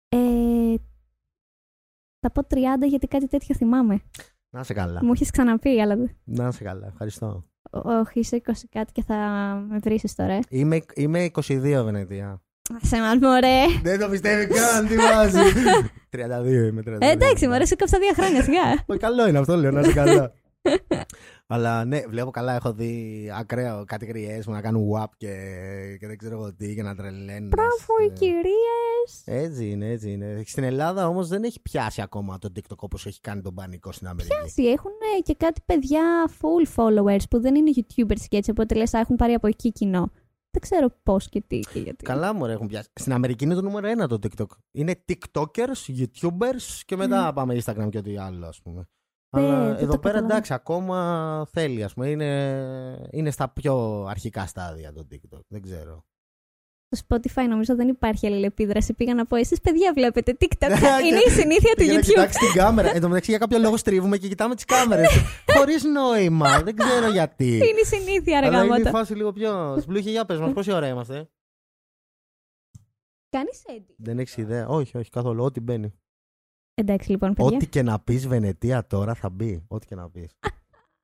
[0.08, 0.74] Ε,
[2.20, 4.02] θα πω 30 γιατί κάτι τέτοιο θυμάμαι.
[4.56, 5.04] Να σε καλά.
[5.04, 5.96] Μου έχεις ξαναπεί, αλλά.
[5.96, 7.44] δεν- Να σε καλά, ευχαριστώ.
[7.70, 9.16] Όχι, είσαι 20 κάτι και θα
[9.68, 10.32] με βρεις τώρα.
[10.32, 10.38] ε.
[10.48, 12.42] Είμαι, είμαι 22 Βενετία.
[12.82, 13.62] Σε μας μωρέ.
[13.82, 15.38] Δεν το πιστεύει καν, τι βάζει.
[16.12, 16.96] 32 είμαι, 32.
[17.00, 18.84] Ε, εντάξει, μωρέ, σου κόψα δύο χρόνια, σιγά.
[18.86, 20.32] Μα καλό είναι αυτό, λέω, να είσαι καλά.
[21.48, 22.94] Αλλά ναι, βλέπω καλά, έχω δει
[23.38, 25.32] ακραίο κάτι γριές μου να κάνουν WAP και,
[26.00, 27.48] και δεν ξέρω εγώ τι και να τρελαίνουν.
[27.48, 28.76] Μπράβο, οι κυρίε.
[29.24, 30.42] Έτσι είναι, έτσι είναι.
[30.46, 34.06] Στην Ελλάδα όμως δεν έχει πιάσει ακόμα το TikTok όπως έχει κάνει τον πανικό στην
[34.08, 34.62] Αμερική.
[34.62, 38.94] Έχουν ε, και κάτι παιδιά full followers που δεν είναι YouTubers και έτσι, οπότε λες,
[38.94, 40.10] «Α, έχουν πάρει από εκεί κοινό.
[40.50, 42.04] Δεν ξέρω πώς και τι και γιατί.
[42.04, 42.88] Καλά μου έχουν πιάσει.
[42.94, 44.46] Στην Αμερική είναι το νούμερο ένα το TikTok.
[44.70, 48.88] Είναι TikTokers, YouTubers και μετά πάμε Instagram και ό,τι άλλο, ας πούμε.
[49.36, 50.26] Ναι, Αλλά δεν εδώ το πέρα καταλαβαίνω.
[50.26, 52.08] εντάξει, ακόμα θέλει, ας πούμε.
[52.08, 55.40] Είναι, είναι στα πιο αρχικά στάδια το TikTok.
[55.48, 56.04] Δεν ξέρω.
[56.88, 58.94] Στο Spotify νομίζω δεν υπάρχει αλληλεπίδραση.
[58.94, 60.68] Πήγα να πω, εσείς παιδιά βλέπετε TikTok.
[60.68, 62.02] Ναι, είναι η συνήθεια του Για να YouTube.
[62.04, 62.94] κοιτάξει την κάμερα.
[62.94, 65.08] Εν τω μεταξύ, για κάποιο λόγο στρίβουμε και κοιτάμε τις κάμερες.
[65.56, 66.62] Χωρίς νόημα.
[66.62, 67.46] Δεν ξέρω γιατί.
[67.56, 68.90] Είναι η συνήθεια, ρε Αλλά είναι η γαμώτα.
[68.90, 69.76] φάση λίγο πιο.
[69.80, 71.28] Σμπλούχη, για πες μας, πόση ώρα είμαστε;
[73.28, 73.94] Κάνεις edit.
[73.96, 74.66] Δεν έχεις ιδέα.
[74.68, 75.44] Όχι, όχι, καθόλου.
[75.44, 75.92] Ό,τι μπαίνει.
[76.74, 77.56] Εντάξει λοιπόν, παιδιά.
[77.56, 79.64] Ό,τι και να πεις Βενετία τώρα θα μπει.
[79.68, 80.36] Ό,τι και να πεις.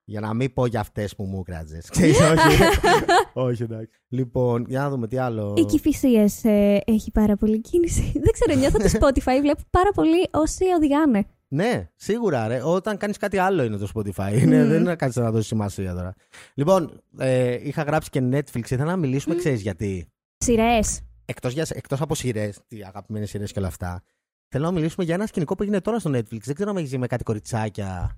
[0.05, 1.83] Για να μην πω για αυτές που μου κράτζε.
[1.91, 2.63] Ξέρεις, όχι.
[3.49, 4.01] όχι, εντάξει.
[4.09, 5.55] Λοιπόν, για να δούμε τι άλλο.
[5.59, 8.13] Η Κυφυσίες ε, έχει πάρα πολύ κίνηση.
[8.25, 11.25] Δεν ξέρω, νιώθω το Spotify βλέπω πάρα πολύ όσοι οδηγάνε.
[11.49, 12.49] Ναι, σίγουρα.
[12.49, 12.63] Ρε.
[12.65, 14.33] Όταν κάνεις κάτι άλλο είναι το Spotify.
[14.33, 14.69] Είναι, Μμμ.
[14.69, 16.15] δεν είναι να κάτσει να δώσεις σημασία τώρα.
[16.55, 18.71] Λοιπόν, ε, είχα γράψει και Netflix.
[18.71, 19.39] Ήθελα να μιλήσουμε, Μμ.
[19.39, 20.07] ξέρεις γιατί.
[20.37, 21.01] Σειρές.
[21.25, 24.03] Εκτός, για, εκτός από σειρές, τι αγαπημένες σειρές και όλα αυτά,
[24.49, 26.41] θέλω να μιλήσουμε για ένα σκηνικό που έγινε τώρα στο Netflix.
[26.45, 28.17] Δεν ξέρω αν έχεις δει με κάτι κοριτσάκια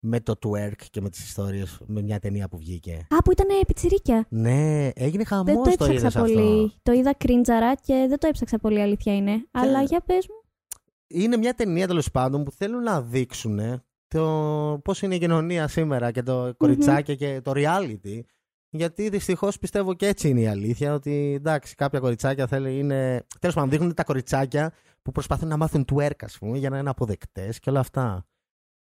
[0.00, 3.06] με το twerk και με τις ιστορίες, με μια ταινία που βγήκε.
[3.08, 4.26] Α, που ήταν πιτσιρίκια.
[4.28, 6.32] Ναι, έγινε Δεν χαμό το το είδες έψαξα αυτό.
[6.32, 6.72] πολύ.
[6.82, 9.48] Το είδα κρίντζαρα και δεν το έψαξα πολύ, αλήθεια είναι.
[9.50, 10.34] Αλλά για πες μου.
[11.06, 13.60] Είναι μια ταινία τέλος πάντων που θέλουν να δείξουν
[14.08, 18.20] το πώς είναι η κοινωνία σήμερα και το κοριτσάκια και το reality.
[18.72, 20.94] Γιατί δυστυχώς πιστεύω και έτσι είναι η αλήθεια.
[20.94, 23.26] Ότι εντάξει, κάποια κοριτσάκια θέλει, είναι.
[23.38, 26.90] Τέλος πάντων, δείχνουν τα κοριτσάκια που προσπαθούν να μάθουν twerk, ας πούμε, για να είναι
[26.90, 28.26] αποδεκτές και όλα αυτά.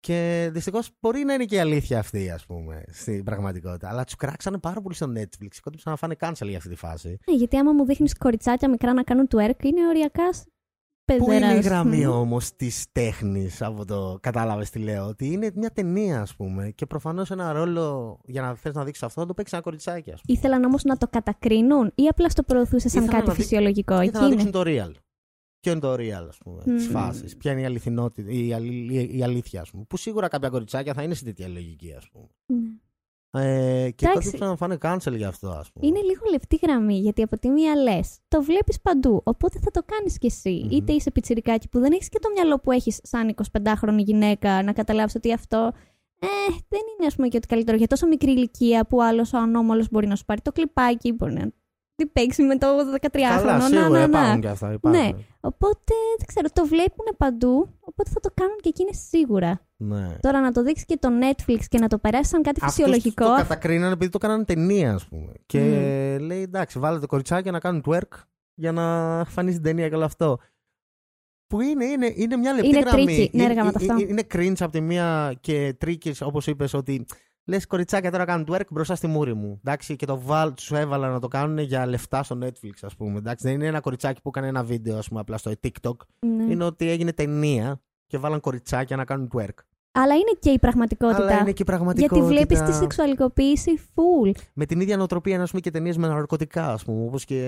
[0.08, 3.90] Και δυστυχώς μπορεί να είναι και η αλήθεια αυτή, ας πούμε, στην πραγματικότητα.
[3.90, 5.48] Αλλά τους κράξανε πάρα πολύ στο Netflix.
[5.64, 7.18] Κόντυψαν να φάνε cancel για αυτή τη φάση.
[7.30, 10.48] Ναι, γιατί άμα μου δείχνεις κοριτσάκια μικρά να κάνουν twerk, είναι οριακά σ-
[11.06, 11.66] Πού είναι η παιδεράς.
[11.66, 12.10] γραμμή Μμ.
[12.12, 14.18] όμως της τέχνης από το.
[14.22, 15.06] Κατάλαβες τι λέω.
[15.08, 16.70] Ότι είναι μια ταινία, ας πούμε.
[16.70, 20.12] Και προφανώς ένα ρόλο για να θες να δείξεις αυτό, να το παίξεις ένα κοριτσάκι,
[20.12, 20.38] ας πούμε.
[20.38, 23.96] Ήθελαν όμως να το κατακρίνουν ή απλά στο προωθούσες σαν Ήθελαν κάτι να δει- φυσιολογικό.
[23.96, 24.36] Και Εκεί θα να είναι.
[24.36, 24.92] δείξουν το real.
[25.62, 26.80] Ποιο είναι το real, ας πούμε, τη Μμμ.
[26.80, 27.38] φάση.
[27.38, 29.84] Ποια είναι η αληθινότητα, η, αλη- η- η αλήθεια, ας πούμε.
[29.88, 32.28] Που σίγουρα κάποια κοριτσάκια θα είναι σε τέτοια λογική, ας πούμε.
[32.46, 32.70] Ναι.
[33.34, 34.32] Ε, και Εντάξει.
[34.32, 35.88] τότε να φάνε cancel για αυτό, ας πούμε.
[35.88, 39.22] Είναι λίγο λεπτή γραμμή, γιατί από τη μία λες, το βλέπεις παντού.
[39.24, 40.62] Οπότε θα το κάνεις κι εσύ.
[40.64, 40.72] Μμμ.
[40.72, 44.74] Είτε είσαι πιτσιρικάκι που δεν έχεις και το μυαλό που έχεις σαν 25χρονη γυναίκα να
[44.74, 45.72] καταλάβεις ότι αυτό.
[46.24, 46.28] Ε,
[46.70, 49.90] δεν είναι ας πούμε και ότι καλύτερο για τόσο μικρή ηλικία που άλλος ο ανώμαλος
[49.90, 51.52] μπορεί να σου πάρει το κλιπάκι, μπορεί να
[52.02, 52.68] τι παίξεις με το
[53.02, 53.10] 13χρονο.
[53.12, 54.40] Καλά, να, σίγουρα να, υπάρχουν να.
[54.40, 54.72] και αυτά.
[54.74, 55.26] Υπάρχουν.
[55.40, 59.62] Οπότε δεν ξέρω, το βλέπουν παντού, οπότε θα το κάνουν και εκείνε σίγουρα.
[59.78, 60.18] Ναι.
[60.20, 63.26] Τώρα να το δείξει και το Netflix και να το περάσει σαν κάτι Αυτούς φυσιολογικό.
[63.26, 65.32] Το κατακρίνανε επειδή το κάνανε ταινία, ας πούμε.
[65.46, 65.60] Και
[66.22, 68.86] λέει εντάξει, βάλετε κοριτσάκια να κάνουν twerk για να
[69.26, 70.40] φανεί στην ταινία και όλο αυτό.
[71.48, 73.04] Που είναι, είναι, είναι μια λεπτή Είναι γραμμή.
[73.04, 74.06] tricky, ναι, είναι, έργα με το είναι, αυτό.
[74.08, 77.06] είναι cringe από τη μία και tricky, όπως είπες, ότι
[77.46, 79.60] λες κοριτσάκια τώρα κάνουν twerk μπροστά στη μούρη μου.
[79.66, 83.18] Εντάξει, και το βάλ, τους έβαλα να το κάνουν για λεφτά στο Netflix, ας πούμε.
[83.18, 85.96] Εντάξει, δεν είναι ένα κοριτσάκι που έκανε ένα βίντεο, ας πούμε, απλά στο TikTok.
[86.20, 86.44] Ναι.
[86.44, 89.56] Είναι ότι έγινε ταινία και βάλαν κοριτσάκια να κάνουν twerk.
[89.94, 91.22] Αλλά είναι και η πραγματικότητα.
[91.22, 92.16] Αλλά είναι και η πραγματικότητα.
[92.16, 94.32] Γιατί βλέπεις τη σεξουαλικοποίηση full.
[94.54, 97.40] με την ίδια νοοτροπία να πούμε και ταινίες με ναρκωτικά, ας πούμε, όπως και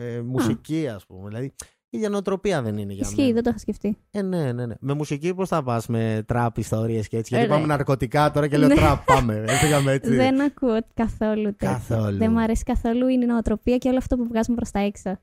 [0.00, 1.28] ε, μουσική, ας πούμε.
[1.28, 1.52] Δηλαδή,
[1.90, 3.32] η ίδια νοοτροπία δεν είναι για Ισχύει, μένα.
[3.32, 3.98] δεν το είχα σκεφτεί.
[4.10, 4.74] Ε, ναι, ναι, ναι.
[4.80, 7.34] Με μουσική πώς θα πας, με τραπ ιστορίες και έτσι.
[7.34, 7.58] Γιατί Ωραία.
[7.60, 8.74] πάμε ναρκωτικά τώρα και λέω Ναι.
[8.74, 9.44] τραπ, πάμε.
[9.48, 10.14] Έφυγαμε έτσι.
[10.14, 11.68] Δεν ακούω καθόλου τέτοιο.
[11.68, 12.16] Καθόλου.
[12.18, 15.18] Δεν μου αρέσει καθόλου η νοοτροπία και όλο αυτό που βγάζουμε προς τα έξω.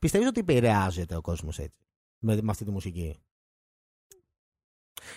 [0.00, 1.78] Πιστεύεις ότι επηρεάζεται ο κόσμος έτσι,
[2.18, 3.16] με, με αυτή τη μουσική;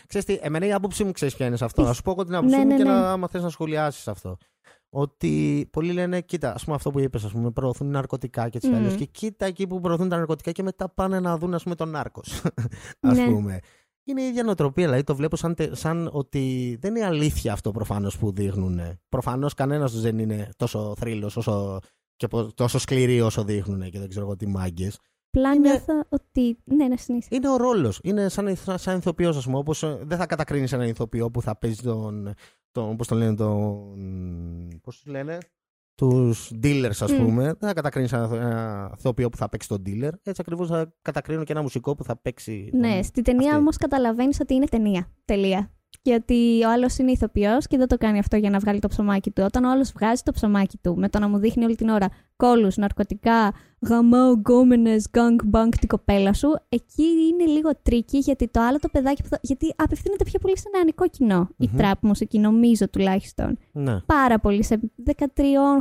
[0.07, 1.81] Ξέρεις τι, εμένα η άποψή μου ξέρεις ποια είναι σε αυτό.
[1.81, 2.89] Τι- Να σου πω εγώ την άποψή Ναι, μου ναι, και ναι.
[2.89, 4.37] να άμα θες να σχολιάσεις αυτό.
[4.95, 8.69] Ότι πολλοί λένε, κοίτα, ας πούμε αυτό που είπες, ας πούμε, προωθούν ναρκωτικά και έτσι
[8.69, 8.75] Μμμ.
[8.77, 8.95] αλλιώς.
[8.95, 11.89] Και κοίτα εκεί που προωθούν τα ναρκωτικά και μετά πάνε να δουν, ας πούμε, τον
[11.89, 12.41] νάρκος.
[12.99, 13.25] Α Ναι.
[13.25, 13.59] πούμε.
[14.03, 17.71] Είναι η ίδια νοοτροπία, δηλαδή το βλέπω σαν, τε- σαν ότι δεν είναι αλήθεια αυτό
[17.71, 18.79] προφανώς που δείχνουν.
[19.09, 21.79] Προφανώς κανένας του δεν είναι τόσο θρύλος όσο
[22.15, 24.99] και πο- τόσο σκληροί όσο δείχνουν και δεν ξέρω εγώ τι μάγκες.
[25.35, 26.57] Απλά Είναι- νιώθω ότι.
[26.63, 27.27] Ναι, να συνήθω.
[27.31, 27.99] Είναι ο ρόλος.
[28.03, 29.57] Είναι σαν, σαν, σαν ηθοποιός, ας πούμε.
[29.57, 32.33] Όπως δεν θα κατακρίνεις έναν ηθοποιό που θα παίζει τον.
[32.71, 34.79] τον πώ το λένε, τον.
[34.81, 35.37] Πώς τους λένε.
[35.95, 37.17] Τους dealers, ας Μμ.
[37.25, 37.43] πούμε.
[37.43, 40.09] Δεν θα κατακρίνεις έναν ένα ηθοποιό που θα παίξει τον dealer.
[40.23, 42.67] Έτσι ακριβώς θα κατακρίνω και ένα μουσικό που θα παίξει.
[42.71, 43.59] τον- Ναι, στη ταινία αυτή.
[43.59, 45.11] όμως καταλαβαίνεις ότι είναι ταινία.
[45.25, 45.71] Τελεία.
[46.01, 48.87] Και ότι ο άλλος είναι ηθοποιός και δεν το κάνει αυτό για να βγάλει το
[48.87, 49.43] ψωμάκι του.
[49.45, 52.07] Όταν ο άλλος βγάζει το ψωμάκι του με το να μου δείχνει όλη την ώρα
[52.35, 53.53] κώλους, ναρκωτικά,
[53.87, 58.89] γαμάω, γκόμενες, gang bang την κοπέλα σου, εκεί είναι λίγο tricky γιατί το άλλο το
[58.91, 59.21] παιδάκι.
[59.21, 59.39] Που θα...
[59.41, 61.77] Γιατί απευθύνεται πιο πολύ σε νεανικό κοινό η Μμμ.
[61.77, 63.57] τραπ μουσική, νομίζω τουλάχιστον.
[63.71, 63.99] Ναι.
[64.05, 65.13] Πάρα πολύ, σε 13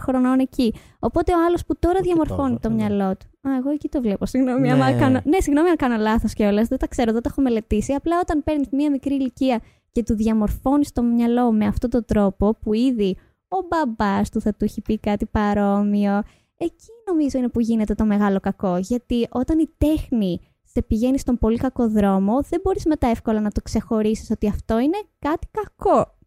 [0.01, 0.75] χρονών εκεί.
[0.99, 2.75] Οπότε ο άλλος που τώρα Όχι διαμορφώνει τόσο, το ναι.
[2.75, 3.49] μυαλό του.
[3.49, 4.27] Α, εγώ εκεί το βλέπω.
[4.27, 4.73] Συγγνώμη, Ναι.
[4.73, 5.21] άμα κάνω...
[5.25, 6.69] ναι, συγγνώμη αν κάνω λάθος κιόλας.
[6.69, 7.93] Δεν τα ξέρω, δεν το έχω μελετήσει.
[7.93, 9.61] Απλά όταν παίρνεις μία μικρή ηλικία
[9.93, 13.17] και του διαμορφώνεις το μυαλό με αυτόν τον τρόπο που ήδη
[13.49, 16.23] ο μπαμπάς του θα του έχει πει κάτι παρόμοιο.
[16.57, 18.77] Εκεί νομίζω είναι που γίνεται το μεγάλο κακό.
[18.77, 23.51] Γιατί όταν η τέχνη σε πηγαίνει στον πολύ κακό δρόμο, δεν μπορείς μετά εύκολα να
[23.51, 26.19] το ξεχωρίσεις ότι αυτό είναι κάτι κακό.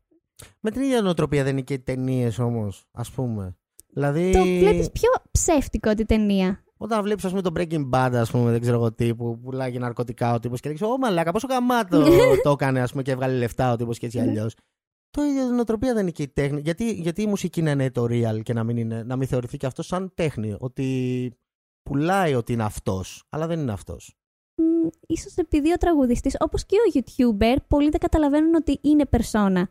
[0.60, 3.58] Με την ίδια νοοτροπία δεν είναι και οι ταινίες όμως, ας πούμε.
[3.94, 4.32] Δηλαδή.
[4.32, 6.65] Το βλέπεις πιο ψεύτικο την ταινία.
[6.86, 9.78] Όταν βλέπεις, ας πούμε, το Breaking Bad, ας πούμε, δεν ξέρω εγώ τι, που πουλάει
[9.78, 12.06] ναρκωτικά ο τύπος και λέει: Ω μαλάκα, πόσο γαμάτο
[12.44, 14.24] το έκανε, ας πούμε, και έβγαλε λεφτά ο τύπος και έτσι Ναι.
[14.30, 14.56] αλλιώς.
[15.10, 16.62] Το ίδιο νοοτροπία δεν είναι και η τέχνη.
[16.62, 19.58] Γιατί, γιατί η μουσική να είναι το real και να μην, είναι, να μην θεωρηθεί
[19.58, 20.56] και αυτός σαν τέχνη.
[20.60, 21.34] Ότι
[21.90, 24.16] πουλάει ότι είναι αυτός, αλλά δεν είναι αυτός.
[24.62, 29.70] Μ, ίσως επειδή ο τραγουδιστής, όπως και ο YouTuber, πολλοί δεν καταλαβαίνουν ότι είναι περσόνα.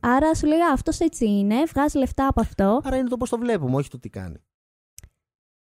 [0.00, 2.80] Άρα σου λέει, «Α, αυτός έτσι είναι, βγάζει λεφτά από αυτό.
[2.84, 4.36] Άρα είναι το πώς το βλέπουμε, όχι το τι κάνει.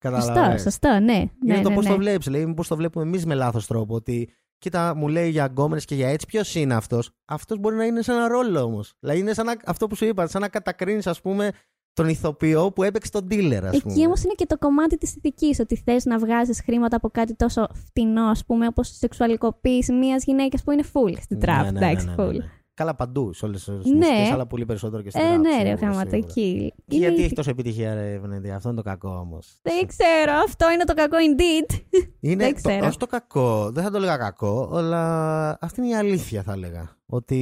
[0.09, 0.61] Σωστό, Καταλαβαίνεις.
[0.61, 1.13] σωστό, ναι.
[1.13, 1.91] Είναι ναι, το ναι, πώς ναι.
[1.91, 2.27] το βλέπεις.
[2.27, 3.95] Λέει, πώ το βλέπουμε εμείς με λάθος τρόπο.
[3.95, 7.83] Ότι κοίτα, μου λέει για γκόμενες και για έτσι, ποιος είναι αυτός; Αυτός μπορεί να
[7.85, 8.93] είναι σε ένα ρόλο όμως.
[8.99, 11.51] Δηλαδή είναι σαν να, αυτό που σου είπα, σαν να κατακρίνεις, ας πούμε,
[11.93, 13.93] τον ηθοποιό που έπαιξε τον dealer, ας πούμε.
[13.93, 17.35] Εκεί όμως είναι και το κομμάτι της ηθικής, ότι θες να βγάζεις χρήματα από κάτι
[17.35, 21.63] τόσο φτηνό, ας πούμε, όπως η σεξουαλικοποίηση μιας γυναίκας που είναι full στην Ναι, τραπ,
[21.63, 22.35] ναι, ναι, εντάξει, ναι, ναι, full.
[22.77, 22.83] Ναι.
[22.85, 23.95] Καλά παντού, σε όλες τις Ναι.
[23.95, 26.17] μουσικές, αλλά πολύ περισσότερο και στην Ε, rap, ναι, ρε, σίγουρα, γράμματα σίγουρα.
[26.17, 26.73] εκεί.
[26.87, 29.55] Και Είναι- γιατί έχει τόσο επιτυχία, ρε Βενέντη, αυτό είναι το κακό όμως.
[29.61, 31.79] Δεν ξέρω, αυτό είναι το κακό indeed.
[32.19, 32.87] Είναι Δεν το, ξέρω.
[32.87, 36.89] ως το κακό, δεν θα το έλεγα κακό, αλλά αυτή είναι η αλήθεια θα έλεγα.
[37.05, 37.35] Ότι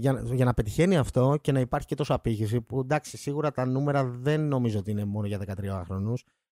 [0.00, 3.66] για, για να πετυχαίνει αυτό και να υπάρχει και τόσο απήχηση, που εντάξει, σίγουρα τα
[3.66, 6.12] νούμερα δεν νομίζω ότι είναι μόνο για 13 χρονού.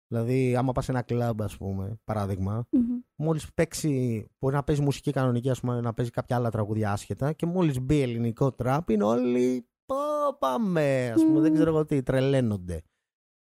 [0.09, 2.83] Δηλαδή, άμα πας σε ένα κλαμπ, ας πούμε, παράδειγμα, Μμμ.
[3.17, 7.33] μόλις παίξει, μπορεί να παίζει μουσική κανονική, ας πούμε, να παίζει κάποια άλλα τραγούδια άσχετα
[7.33, 9.67] και μόλις μπει ελληνικό τραπ, είναι όλοι.
[9.87, 9.97] Πω,
[10.39, 12.83] πάμε, ας πούμε, δεν ξέρω εγώ τι, τρελαίνονται.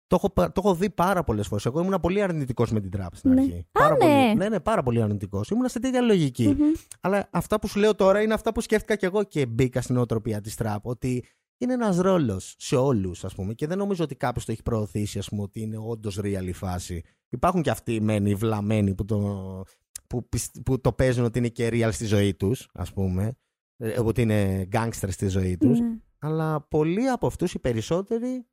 [0.08, 1.66] Το έχω, πα- το έχω δει πάρα πολλές φορές.
[1.66, 3.42] Εγώ ήμουν πολύ αρνητικός με την τραπ στην Ναι.
[3.42, 3.58] αρχή.
[3.72, 3.98] Α, πάρα ναι.
[3.98, 5.50] Πολύ, ναι, ναι, πάρα πολύ αρνητικός.
[5.50, 6.48] Ήμουν σε τέτοια λογική.
[6.48, 6.72] Μμμ.
[7.02, 9.98] Αλλά αυτά που σου λέω τώρα είναι αυτά που σκέφτηκα κι εγώ και μπήκα στην
[9.98, 10.86] οτροπία της τραπ.
[10.88, 11.26] Ότι
[11.58, 13.54] είναι ένας ρόλος σε όλους, ας πούμε.
[13.54, 16.54] Και δεν νομίζω ότι κάποιος το έχει προωθήσει, ας πούμε, ότι είναι όντως real η
[16.54, 17.04] φάση.
[17.30, 19.64] Υπάρχουν και αυτοί μένει βλαμμένοι που το,
[20.08, 23.38] που, πισ- που το παίζουν ότι είναι και real στη ζωή τους, ας πούμε.
[23.78, 25.80] Ε, ότι είναι gangster στη ζωή τους.
[25.80, 25.98] Ναι.
[26.20, 28.46] Αλλά πολλοί από αυτούς, οι περισσότεροι,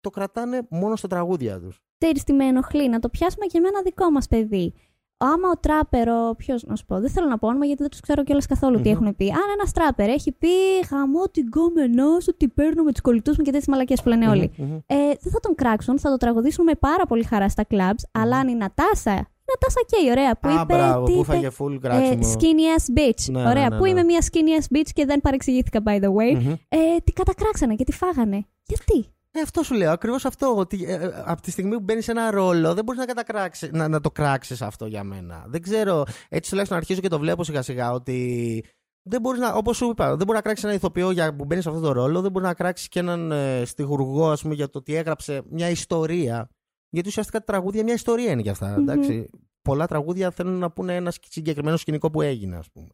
[0.00, 1.80] το κρατάνε μόνο στα τραγούδια τους.
[1.98, 4.74] Ξέρεις τι με ενοχλεί, να το πιάσουμε και με ένα δικό μας παιδί.
[5.20, 7.90] Άμα ο τράπερ, ο ποιος να σου πω, δεν θέλω να πω όνομα γιατί δεν
[7.90, 9.30] τους ξέρω κιόλας καθόλου τι έχουν πει.
[9.30, 10.48] Αν ένας τράπερ έχει πει
[10.88, 14.28] χαμό την κόμενό σου, τι παίρνω με τους κολλητούς μου και τέτοιες μαλακίε που λένε
[14.28, 14.50] όλοι.
[14.56, 14.74] Μμμ.
[14.86, 18.36] Ε, δεν θα τον κράξουν, θα το τραγουδήσουν με πάρα πολύ χαρά στα clubs, αλλά
[18.36, 20.74] αν η Νατάσα, η Νατάσα και ωραία που Α, είπε.
[20.74, 22.32] μπράβο, τι που είπε, έφαγε full ε, κράξιμο.
[22.34, 23.30] skinny ass bitch.
[23.30, 23.88] Ναι, ναι, ωραία, ναι, που ναι.
[23.90, 26.40] είμαι μια skinny ass bitch και δεν παρεξηγήθηκα by the way.
[26.40, 26.52] Μμμ.
[26.68, 28.46] Ε, τι κατακράξανε και τι φάγανε.
[28.66, 29.90] Γιατί; Ε, αυτό σου λέω.
[29.90, 30.56] Ακριβώς αυτό.
[30.56, 33.72] Ότι ε, ε, από τη στιγμή που μπαίνεις σε ένα ρόλο, δεν μπορείς να, κατακράξεις-
[33.72, 35.44] να, να το κράξεις αυτό για μένα.
[35.48, 36.04] Δεν ξέρω.
[36.28, 38.64] Έτσι τουλάχιστον αρχίζω και το βλέπω σιγά σιγά ότι.
[39.02, 41.62] Δεν μπορείς να, όπως σου είπα, δεν μπορεί να κράξεις ένα ηθοποιό για, που μπαίνει
[41.62, 44.68] σε αυτό το ρόλο, δεν μπορεί να κράξεις και έναν ε, στιγουργό, ας πούμε, για
[44.68, 46.48] το ότι έγραψε μια ιστορία.
[46.90, 48.68] Γιατί ουσιαστικά τα τραγούδια μια ιστορία είναι κι αυτά.
[48.68, 48.78] Μμμ.
[48.78, 49.30] εντάξει.
[49.62, 52.88] Πολλά τραγούδια θέλουν να πούνε ένα συγκεκριμένο σκηνικό που έγινε, ας πούμε.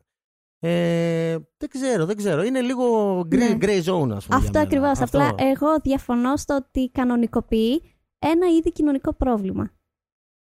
[0.66, 2.42] Ε, δεν ξέρω, δεν ξέρω.
[2.42, 3.56] Είναι λίγο grey, Ναι.
[3.60, 4.26] grey zone, ας πούμε.
[4.26, 4.60] για Αυτό μένα.
[4.60, 4.98] ακριβώς.
[5.00, 5.18] Αυτό.
[5.18, 7.82] Απλά εγώ διαφωνώ στο ότι κανονικοποιεί
[8.18, 9.70] ένα ήδη κοινωνικό πρόβλημα.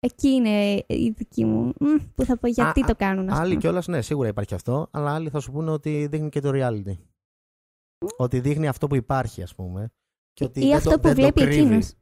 [0.00, 1.72] Εκεί είναι η δική μου.
[1.80, 3.28] μ, που θα πω γιατί Α, το κάνουν.
[3.30, 3.60] ας Άλλοι πούμε.
[3.60, 6.96] κιόλας, ναι, σίγουρα υπάρχει αυτό, αλλά άλλοι θα σου πούνε ότι δείχνει και το reality.
[8.16, 9.92] Ότι δείχνει αυτό που υπάρχει, ας πούμε.
[10.32, 11.60] Και ότι Ή δεν αυτό το, που δεν το βλέπει κρύβει.
[11.60, 11.92] εκείνος.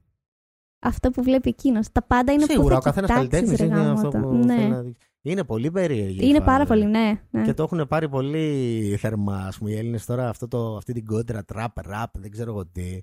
[0.85, 1.93] Αυτό που βλέπει εκείνος.
[1.93, 4.09] Τα πάντα είναι Σίγουρα, ο που θα καθένας κοιτάξεις, καλλιτέχνης ρε είναι γαμώτο.
[4.09, 4.55] αυτό που Ναι.
[4.57, 5.07] θέλει να δείξει.
[5.23, 6.19] Είναι πολύ περίεργη.
[6.19, 6.45] η Είναι φάση.
[6.45, 7.21] πάρα πολύ, ναι.
[7.31, 7.43] ναι.
[7.43, 11.05] Και το έχουν πάρει πολύ θερμά, ας πούμε, οι Έλληνες τώρα, αυτό το, αυτή την
[11.07, 12.99] κόντρα, τραπ, ραπ, δεν ξέρω εγώ τι.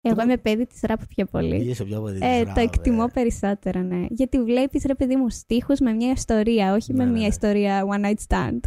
[0.00, 1.56] Εγώ είμαι παιδί της ραπ πιο πολύ.
[1.56, 2.18] Είσαι πιο παιδί.
[2.22, 3.10] Ε, της το ραπ, εκτιμώ ε.
[3.12, 4.06] περισσότερο, ναι.
[4.10, 7.26] Γιατί βλέπεις, ρε παιδί μου, στίχους με μια ιστορία, όχι Ναι, με ναι, μια ναι.
[7.26, 8.58] ιστορία one night stand.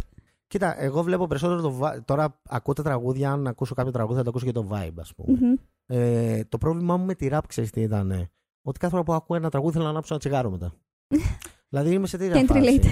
[0.46, 1.78] Κοίτα, εγώ βλέπω περισσότερο το.
[1.82, 4.98] vi- Τώρα ακούω τα τραγούδια, αν ακούσω κάποιο τραγούδι θα το ακούσω και το vibe,
[5.00, 5.38] ας πούμε.
[5.40, 5.54] Μμμ.
[5.86, 8.28] Ε, το πρόβλημά μου με τη ραπ, ξέρεις τι ήταν.
[8.62, 10.72] Ότι κάθε φορά που ακούω ένα τραγούδι θέλω να ανάψω ένα τσιγάρο μετά.
[11.68, 12.80] δηλαδή είμαι σε τέτοια Can't φάση.
[12.80, 12.86] relate.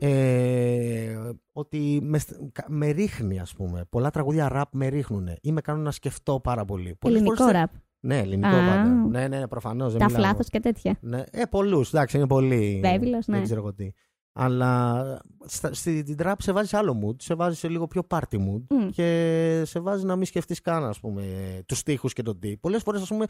[0.08, 1.18] Ε,
[1.52, 3.84] ότι με, στ- κα- με ρίχνει, ας πούμε.
[3.88, 6.96] Πολλά τραγούδια ραπ με ρίχνουν ή με κάνουν να σκεφτώ πάρα πολύ.
[6.98, 7.70] Πολλές Ελληνικό φορές θε- ραπ.
[8.00, 8.66] Ναι, ελληνικό Α.
[8.66, 8.84] πάντα.
[9.10, 9.94] Ναι, ναι, προφανώς.
[9.94, 10.96] Τα φλάθο και τέτοια.
[11.00, 11.88] Ναι, ε, πολλούς.
[11.92, 12.80] Εντάξει, είναι πολύ.
[12.82, 13.34] Βέβαιος, ναι.
[13.36, 13.90] Δεν ξέρω εγώ τι.
[14.38, 15.02] Αλλά
[15.44, 18.62] στα, στη, την τραπ σε βάζει άλλο mood, σε βάζει σε λίγο πιο party mood
[18.68, 18.88] Μμ.
[18.88, 21.22] και σε βάζει να μην σκεφτείς καν, ας πούμε,
[21.66, 22.56] τους στίχους και το τι.
[22.56, 23.24] Πολλές φορές, ας πούμε,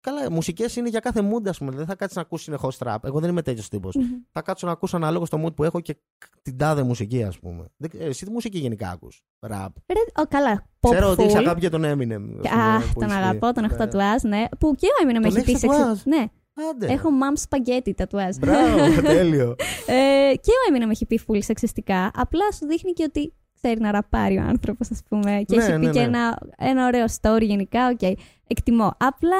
[0.00, 1.70] καλά, μουσικές είναι για κάθε mood, ας πούμε.
[1.70, 3.04] Δεν θα κάτσεις να ακούσεις συνεχώς τραπ.
[3.04, 3.94] Εγώ δεν είμαι τέτοιος τύπος.
[3.94, 4.04] Μμμ.
[4.32, 5.96] Θα κάτσω να ακούσω ανάλογα στο mood που έχω και
[6.42, 7.64] την τάδε μουσική, ας πούμε.
[7.76, 9.72] Δεν- ε, Εσύ τι μουσική γενικά ακούς; Ραπ.
[9.92, 10.66] Ρε, ο, καλά.
[10.80, 11.40] Pop Ξέρω ότι έχει full.
[11.40, 12.38] αγάπη για τον Eminem.
[12.42, 13.22] ας πούμε, Αχ, που τον έχεις πει.
[13.22, 13.78] αγαπώ, τον έχω Ναι.
[13.78, 14.44] τατουάζ, ναι.
[14.58, 16.26] Που και ο Eminem Τον έχει έχεις πει σε τατουάζ; ξε- Ναι,
[16.70, 16.86] Άντε.
[16.86, 18.36] έχω mom spaghetti τατουάζ.
[18.36, 18.76] Μπράβο,
[19.16, 19.54] τέλειο.
[19.86, 22.10] Ε, και ο Eminem έχει πει full σεξιστικά.
[22.14, 25.42] Απλά σου δείχνει και ότι ξέρει να ραπάρει ο άνθρωπος, ας πούμε.
[25.46, 26.04] Και Ναι, έχει πει ναι, και ναι.
[26.04, 27.88] ένα, ένα ωραίο story γενικά.
[27.88, 28.18] Οκ.
[28.46, 28.94] Εκτιμώ.
[28.98, 29.36] Απλά.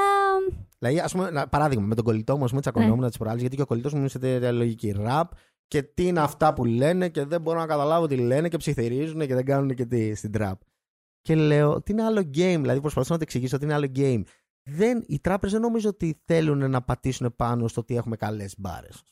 [0.79, 3.11] Δηλαδή, ας πούμε, ένα παράδειγμα, με τον κολλητό μου, ας πούμε, τσακωνόμουν Ναι.
[3.11, 5.31] τις προάλλες, γιατί και ο κολλητός μου είναι σε τέτοια λογική ραπ
[5.69, 9.27] και τι είναι αυτά που λένε και δεν μπορώ να καταλάβω τι λένε και ψιθυρίζουν
[9.27, 10.61] και δεν κάνουν και τι στην τραπ.
[11.23, 14.23] Και λέω, ότι είναι άλλο game, δηλαδή προσπαθώ να το εξηγήσω ότι είναι άλλο game;
[14.63, 19.05] Δεν, οι τράπερς δεν νομίζω ότι θέλουν να πατήσουν πάνω στο ότι έχουμε καλές μπάρες.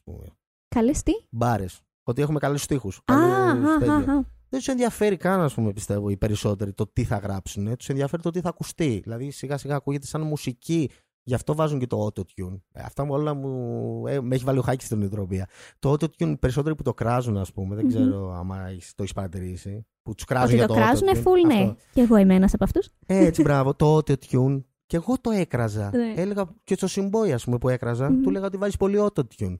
[0.68, 1.80] Καλές τι; Μπάρες.
[2.02, 2.88] Ότι έχουμε καλούς τοίχου.
[3.04, 3.50] Α, α,
[3.90, 4.35] α, α.
[4.48, 7.76] Δεν του ενδιαφέρει καν, ας πούμε, πιστεύω, οι περισσότεροι το τι θα γράψουν.
[7.76, 9.00] Τους ενδιαφέρει το τι θα ακουστεί.
[9.02, 10.90] Δηλαδή, σιγά σιγά ακούγεται σαν μουσική.
[11.22, 12.60] Γι' αυτό βάζουν και το autotune.
[12.72, 14.06] Ε, αυτά μου όλα μου.
[14.06, 15.48] Ε, με έχει βάλει ο χάκι στην οτροπία.
[15.78, 17.90] Το autotune, περισσότεροι που το κράζουν, ας πούμε, δεν Μμμ.
[17.94, 19.86] ξέρω άμα έχεις- το έχεις παρατηρήσει.
[20.02, 21.16] Που τους κράζουν Ότι για το το κράζουν autotune.
[21.26, 21.54] full, ναι.
[21.62, 21.76] Αυτό.
[21.92, 22.88] Και εγώ είμαι ένας από αυτούς.
[23.06, 24.62] Έτσι, μπράβο, το autotune.
[24.86, 25.90] Και εγώ το έκραζα.
[25.94, 26.12] Ναι.
[26.16, 28.22] Έλεγα και στο συμπόι, ας πούμε, που έκραζα, Μμμ.
[28.22, 29.58] του έλεγα ότι βάζεις πολύ autotune.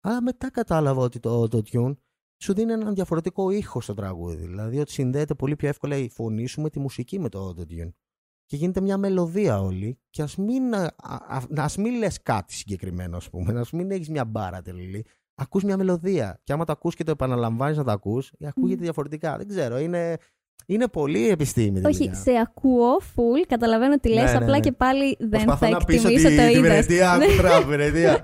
[0.00, 1.96] Αλλά μετά κατάλαβα ότι το autotune
[2.38, 4.46] σου δίνει έναν διαφορετικό ήχο στο τραγούδι.
[4.46, 7.92] Δηλαδή ότι συνδέεται πολύ πιο εύκολα η φωνή σου με τη μουσική με το autotune.
[8.44, 13.16] Και γίνεται μια μελωδία όλη και ας μην, α, α, ας μην λες κάτι συγκεκριμένο,
[13.16, 13.60] ας πούμε.
[13.60, 15.02] Ας μην έχεις μια μπάρα τελείως.
[15.34, 16.40] Ακούς μια μελωδία.
[16.44, 18.82] Και άμα το ακούς και το επαναλαμβάνεις να το ακούς, ακούγεται Μμ.
[18.82, 19.36] διαφορετικά.
[19.36, 19.78] Δεν ξέρω.
[19.78, 20.16] Είναι,
[20.66, 21.80] είναι πολύ επιστήμη.
[21.80, 22.14] τη Όχι, δουλειά.
[22.14, 24.24] σε ακούω full, καταλαβαίνω τι λες.
[24.24, 24.60] Ναι, ναι, απλά ναι.
[24.60, 26.60] και πάλι δεν Προσπαθώ θα να πείσω εκτιμήσω τη, το τη είδο.
[26.60, 28.20] Βενετία, άκου τραπ, Βενετία.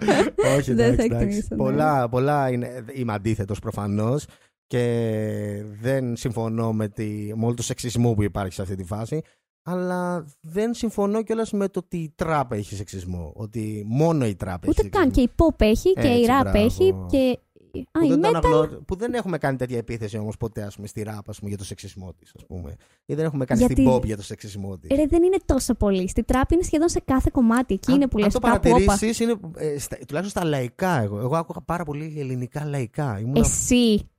[0.56, 1.04] Όχι, Δεν εντάξει, θα εντάξει.
[1.04, 1.56] εκτιμήσω, ναι.
[1.56, 4.24] Πολλά, πολλά είναι, είμαι αντίθετος προφανώς
[4.66, 9.20] και δεν συμφωνώ με, τη, με όλο το σεξισμό που υπάρχει σε αυτή τη φάση.
[9.64, 13.32] Αλλά δεν συμφωνώ κιόλας με το ότι η τραπ έχει σεξισμό.
[13.36, 15.10] Ότι μόνο η τραπ έχει Ούτε καν.
[15.10, 15.46] Και σεξισμό.
[15.48, 16.58] η pop έχει και η Έτσι, rap μπράβο.
[16.58, 17.38] έχει και.
[17.78, 18.34] Α, Που η δεν, το metal.
[18.34, 21.48] αναγνω- που δεν έχουμε κάνει τέτοια επίθεση όμως ποτέ ας πούμε, στη ράπ ας πούμε,
[21.48, 22.76] για το σεξισμό της ας πούμε.
[23.04, 24.90] Ή δεν έχουμε κάνει Γιατί- στην pop για το σεξισμό της.
[24.96, 26.08] Ρε, δεν είναι τόσο πολύ.
[26.08, 27.74] Στη τραπ είναι σχεδόν σε κάθε κομμάτι.
[27.74, 28.84] Εκεί Αν- είναι που λες Αν το κάπου όπα.
[28.84, 31.18] παρατηρήσεις, είναι, ε, στα, τουλάχιστον στα λαϊκά εγώ.
[31.18, 33.18] Εγώ άκουγα πάρα πολύ ελληνικά λαϊκά.
[33.20, 34.10] Ήμουνα, Εσύ.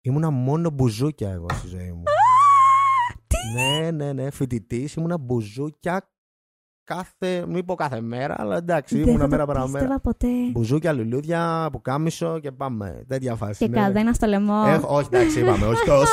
[0.00, 2.02] ήμουνα μόνο μπουζούκια εγώ στη ζωή μου.
[3.54, 4.30] Ναι, ναι, ναι.
[4.30, 6.10] Φοιτητής, ήμουνα μπουζούκια
[6.84, 9.78] κάθε, μην πω κάθε μέρα, αλλά εντάξει, Δεν ήμουν θα μέρα το παραμέρα.
[9.78, 10.26] πίστευα ποτέ.
[10.52, 13.04] Μπουζούκια, λουλούδια, που κάμισο και πάμε.
[13.08, 13.58] Τέτοια φάση.
[13.64, 13.80] Και ναι.
[13.80, 14.62] καδένα στο λαιμό.
[14.66, 16.12] Έχω, όχι, εντάξει, είπαμε, όχι τόσο.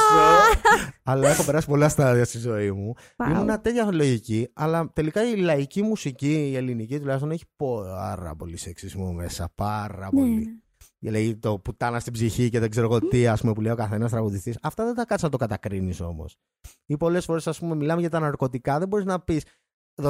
[1.04, 2.94] αλλά έχω περάσει πολλά στάδια στη ζωή μου.
[3.16, 3.30] Wow.
[3.30, 9.12] Ήμουν τέτοια λογική, αλλά τελικά η λαϊκή μουσική, η ελληνική τουλάχιστον, έχει πάρα πολύ σεξισμό
[9.12, 9.50] μέσα.
[9.56, 10.36] Πάρα Ναι, πολύ.
[10.36, 11.10] ναι.
[11.12, 13.76] Λέει το πουτάνα στην ψυχή και δεν ξέρω εγώ τι, ας πούμε, που λέει ο
[13.76, 14.58] καθένας τραγουδιστής.
[14.62, 16.38] Αυτά δεν τα κάτσει να το κατακρίνεις όμως.
[16.86, 19.44] Ή πολλές φορές, ας πούμε, μιλάμε για τα ναρκωτικά, δεν μπορείς να πεις.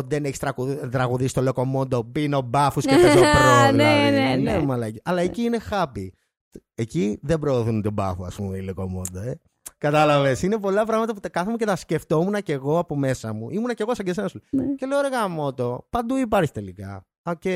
[0.08, 0.40] Δεν έχεις
[0.92, 3.72] τραγουδίσει το λοκομόντο, πίνω μπάφους και παίζω προ.
[3.72, 4.42] Ναι, δηλαδή.
[4.42, 4.66] ναι, ναι.
[4.66, 5.00] μαλάκι.
[5.04, 6.08] Αλλά εκεί είναι happy.
[6.76, 9.20] Εκεί δεν προωθούν τον μπάφο, ας πούμε, η λοκομόντο.
[9.20, 9.40] Ε.
[9.78, 10.42] Κατάλαβες.
[10.42, 13.50] Είναι πολλά πράγματα που τα κάθομαι και τα σκεφτόμουν και εγώ από μέσα μου.
[13.50, 14.42] Ήμουνα και εγώ σαν και εσένα σου.
[14.52, 14.64] Ναι.
[14.76, 17.06] Και λέω ρε γαμότο, παντού υπάρχει τελικά.
[17.30, 17.54] Α, και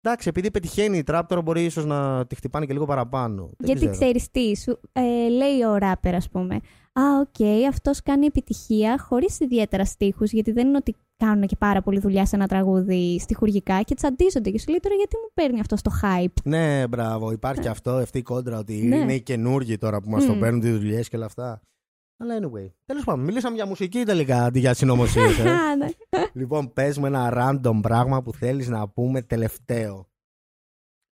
[0.00, 3.42] εντάξει, επειδή πετυχαίνει η τραπ, τώρα μπορεί ίσως να τη χτυπάνε και λίγο παραπάνω.
[3.42, 3.92] Δεν Γιατί ξέρω.
[3.92, 6.54] ξέρεις τι, σου, ε, λέει ο ράπερ, ας πούμε.
[6.92, 11.82] Α, οκ, αυτός κάνει επιτυχία χωρίς ιδιαίτερα στίχους, γιατί δεν είναι ότι κάνουν και πάρα
[11.82, 14.50] πολλή δουλειά σε ένα τραγούδι στοιχουργικά και τσαντίζονται.
[14.50, 17.90] Και σου λέει τώρα γιατί μου παίρνει αυτό στο hype; Ναι, μπράβο, υπάρχει και αυτό,
[17.90, 18.96] αυτή η κόντρα ότι Ναι.
[18.96, 20.38] είναι οι καινούργοι τώρα που μας το Μμ.
[20.38, 21.62] παίρνουν τις δουλειές και όλα αυτά.
[22.16, 22.70] Αλλά anyway.
[22.84, 25.38] Τέλος πάντων, μιλήσαμε για μουσική τελικά αντί για συνωμοσίες.
[25.38, 25.50] ε.
[25.50, 25.86] Α, ναι.
[26.40, 30.08] λοιπόν, πες μου ένα random πράγμα που θέλεις να πούμε τελευταίο.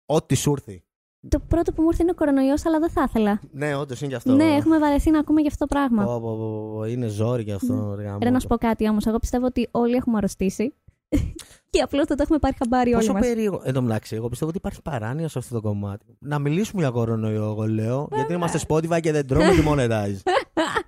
[0.06, 0.84] Ό,τι σου έρθει.
[1.30, 3.40] Το πρώτο που μου ήρθε είναι ο κορονοϊός, αλλά δεν θα ήθελα.
[3.52, 4.34] Ναι, όντως είναι και αυτό.
[4.34, 6.04] Ναι, έχουμε βαρεθεί να ακούμε και αυτό το πράγμα.
[6.04, 7.94] Πω, πω, πω, πω, Είναι ζόρι και αυτό.
[7.98, 8.24] ρε γαμώτο.
[8.26, 9.06] Ρε να σου πω κάτι όμως.
[9.06, 10.74] Εγώ πιστεύω ότι όλοι έχουμε αρρωστήσει.
[11.70, 13.22] και απλώς δεν το έχουμε πάρει χαμπάρι όλοι Πόσο μας.
[13.28, 13.62] περίεργο.
[13.64, 16.06] Εν τω μεταξύ, εγώ πιστεύω ότι υπάρχει παράνοια σε αυτό το κομμάτι.
[16.20, 18.08] Να μιλήσουμε για κορονοϊό, εγώ λέω.
[18.16, 20.22] γιατί είμαστε Spotify και δεν τρώμε τη monetize.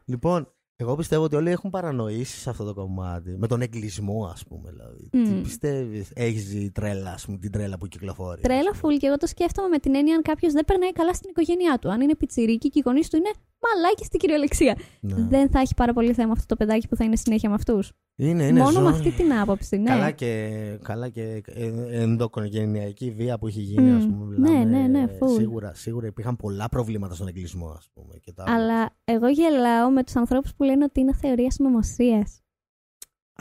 [0.05, 0.47] λοιπόν,
[0.81, 3.35] εγώ πιστεύω ότι όλοι έχουν παρανοήσεις σε αυτό το κομμάτι.
[3.37, 4.69] Με τον εγκλισμό, ας πούμε.
[4.71, 5.09] Δηλαδή.
[5.11, 5.23] Μμ.
[5.23, 8.41] Τι πιστεύεις, έχεις τρέλα, ας πούμε, την τρέλα που κυκλοφορεί.
[8.41, 11.29] Τρέλα φουλ και εγώ το σκέφτομαι με την έννοια αν κάποιος δεν περνάει καλά στην
[11.29, 11.91] οικογένειά του.
[11.91, 13.31] Αν είναι πιτσιρίκι και οι γονείς του είναι
[13.61, 14.77] μαλάκι στην κυριολεξία.
[14.99, 15.15] Ναι.
[15.29, 17.91] Δεν θα έχει πάρα πολύ θέμα αυτό το παιδάκι που θα είναι συνέχεια με αυτούς.
[18.15, 19.07] Είναι, είναι Μόνο με ζόρι.
[19.07, 19.89] αυτή την άποψη, ναι.
[19.89, 20.49] Καλά και,
[20.83, 23.97] καλά και ε, ενδοκογενειακή βία που έχει γίνει, Μμ.
[23.97, 24.37] ας πούμε.
[24.37, 25.29] Ναι, μιλάμε, ναι, ναι, full.
[25.37, 28.17] Σίγουρα, σίγουρα υπήρχαν πολλά προβλήματα στον εγκλισμό, ας πούμε.
[28.21, 28.43] Και τα...
[28.47, 32.41] Αλλά εγώ γελάω με τους ανθρώπους που λένε ότι είναι θεωρία συνωμοσίας.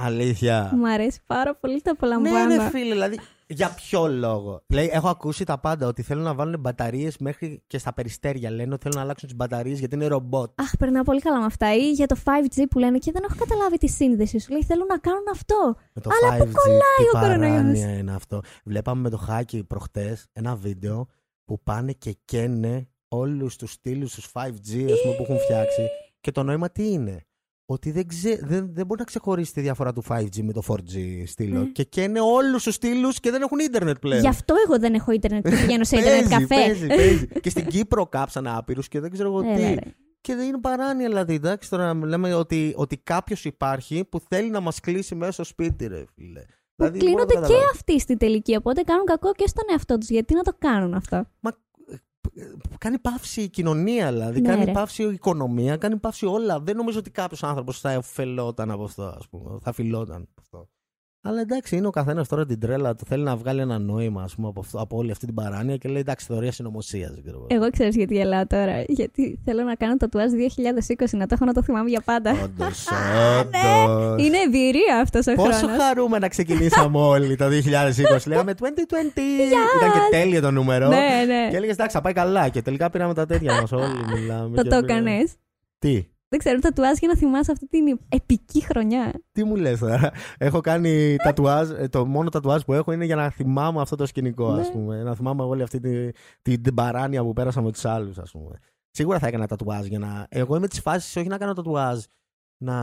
[0.01, 0.73] Αλήθεια.
[0.77, 2.63] Μου αρέσει πάρα πολύ, το Ναι, απολαμβάνω.
[2.63, 3.19] ναι, φίλε, δηλαδή.
[3.51, 7.79] Για ποιο λόγο; Λέει, έχω ακούσει τα πάντα ότι θέλουν να βάλουν μπαταρίες μέχρι και
[7.79, 8.51] στα περιστέρια.
[8.51, 10.61] Λένε ότι θέλουν να αλλάξουν τις μπαταρίες γιατί είναι ρομπότ.
[10.61, 11.75] Αχ, περνάω πολύ καλά με αυτά.
[11.75, 14.39] Ή για το 5G που λένε και δεν έχω καταλάβει τη σύνδεση.
[14.39, 15.77] Σου λέει θέλουν να κάνουν αυτό.
[15.93, 18.41] Με το Αλλά 5G, πού κολλάει τι ο κορονοϊός; παράνοια είναι αυτό.
[18.65, 21.07] Βλέπαμε με το Χάκι προχτές ένα βίντεο
[21.45, 25.89] που πάνε και καίνε όλους τους στήλους τους 5G ας πούμε, που έχουν φτιάξει.
[26.21, 27.27] Και το νόημα τι είναι;
[27.71, 28.41] Ότι δεν, ξε...
[28.43, 31.59] δεν, δεν μπορεί να ξεχωρίσει τη διαφορά του 5G με το 4G στήλο.
[31.61, 31.67] Ναι.
[31.67, 34.21] Και καίνε όλους τους στήλους και δεν έχουν ίντερνετ πλέον.
[34.21, 36.65] Γι' αυτό εγώ δεν έχω ίντερνετ και πηγαίνω σε ίντερνετ Παίζει, καφέ.
[36.65, 37.27] παίζει, παίζει.
[37.43, 39.75] και στην Κύπρο κάψανε άπειρους και δεν ξέρω εγώ Έλα, τι.
[39.75, 39.81] ρε.
[40.21, 41.35] Και δεν είναι παράνοια, δηλαδή.
[41.35, 45.87] Εντάξει, τώρα λέμε ότι, ότι κάποιος υπάρχει που θέλει να μας κλείσει μέσα στο σπίτι,
[45.87, 46.41] ρε φίλε.
[46.41, 47.71] Που Δηλαδή, κλείνονται μπορώ να και καταλάβω.
[47.75, 48.57] αυτοί στην τελική.
[48.57, 50.09] Οπότε κάνουν κακό και στον εαυτό τους.
[50.09, 51.55] Γιατί να το κάνουν αυτό; Μα ε,
[52.79, 54.41] κάνει παύση η κοινωνία, δηλαδή.
[54.41, 54.73] Ναι, κάνει ρε.
[54.73, 56.61] παύση η οικονομία, κάνει παύση όλα.
[56.61, 59.59] Δεν νομίζω ότι κάποιος άνθρωπος θα ωφελόταν από αυτό, ας πούμε.
[59.61, 60.69] Θα φιλόταν από αυτό.
[61.29, 63.05] Αλλά εντάξει, είναι ο καθένας τώρα την τρέλα του.
[63.09, 65.89] Θέλει να βγάλει ένα νόημα ας πούμε, από, αυτό, από όλη αυτή την παράνοια και
[65.89, 67.11] λέει εντάξει, θεωρία συνωμοσίας.
[67.47, 68.83] Εγώ ξέρω γιατί γελάω τώρα.
[68.89, 72.31] Γιατί θέλω να κάνω το τουάζ 2020, να το έχω να το θυμάμαι για πάντα.
[72.31, 72.87] Όντως,
[73.51, 74.27] Ναι, όντως.
[74.27, 75.83] Είναι εμπειρία αυτός ο Πόσο χρόνος.
[75.83, 77.51] χαρούμενα ξεκινήσαμε όλοι το 2020.
[78.27, 78.63] Λέγαμε 2020.
[79.77, 80.89] Ήταν και τέλειο το νούμερο.
[80.89, 81.49] Ναι, ναι.
[81.51, 82.49] Και έλεγες εντάξει, θα πάει καλά.
[82.49, 83.73] Και τελικά πήραμε τα τέτοια μας.
[83.73, 84.57] Όλοι μιλάμε.
[84.57, 85.33] Το και το πήραμε- έκανες.
[85.79, 89.23] Τι; Δεν ξέρω, το τουάζ για να θυμάσαι αυτή την επική χρονιά.
[89.33, 91.71] Τι μου λες τώρα; Έχω κάνει τατουάζ.
[91.71, 94.61] ε, Το μόνο τατουάζ που έχω είναι για να θυμάμαι αυτό το σκηνικό, Ναι.
[94.61, 95.03] ας πούμε.
[95.03, 96.13] Να θυμάμαι όλη αυτή την,
[96.43, 98.59] την, την παράνοια που πέρασα με τους άλλους, ας πούμε.
[98.91, 100.27] Σίγουρα θα έκανα τατουάζ για να.
[100.29, 102.03] Εγώ είμαι της φάσης όχι να κάνω τατουάζ
[102.63, 102.75] να.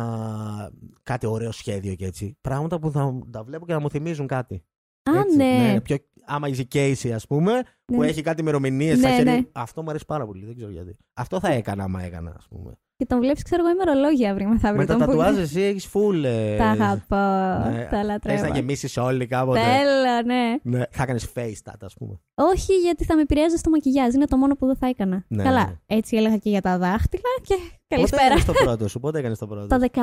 [1.03, 2.37] κάτι ωραίο σχέδιο και έτσι.
[2.41, 4.63] Πράγματα που θα τα βλέπω και να μου θυμίζουν κάτι.
[5.09, 5.81] Α, Έτσι, ναι.
[5.81, 8.07] πιο, άμα είσαι Casey, ας πούμε, που Ναι.
[8.07, 9.33] έχει κάτι ημερομηνίες Ναι, στα χέρια.
[9.33, 9.41] ναι.
[9.51, 10.45] Αυτό μου αρέσει πάρα πολύ.
[10.45, 10.97] Δεν ξέρω γιατί.
[11.13, 12.77] Αυτό θα έκανα άμα έκανα, ας πούμε.
[12.97, 14.79] Και τον βλέπεις, ξέρω εγώ, ημερολόγια αύριο μεθαύριο.
[14.81, 16.23] Με τα τον που- τατουάζ εσύ έχεις full.
[16.23, 17.69] ε, Τα αγαπώ.
[17.69, 17.83] ναι.
[17.83, 18.41] Τα Θες λατρεύω.
[18.41, 19.59] να γεμίσεις όλοι κάποτε.
[19.59, 20.57] Θέλω, ναι.
[20.77, 20.83] Ναι.
[20.91, 22.19] Θα κάνει face tat, ας πούμε.
[22.35, 24.13] Όχι, γιατί θα με επηρέαζε στο μακιγιάζ.
[24.13, 25.25] Είναι το μόνο που δεν θα έκανα.
[25.27, 25.65] Ναι, Καλά.
[25.65, 25.73] ναι.
[25.97, 28.23] Έτσι έλεγα και για τα δάχτυλα και Πότε καλησπέρα.
[28.25, 29.67] έκανες το πρώτο σου, πότε έκανες το πρώτο.
[29.67, 29.99] Το 16.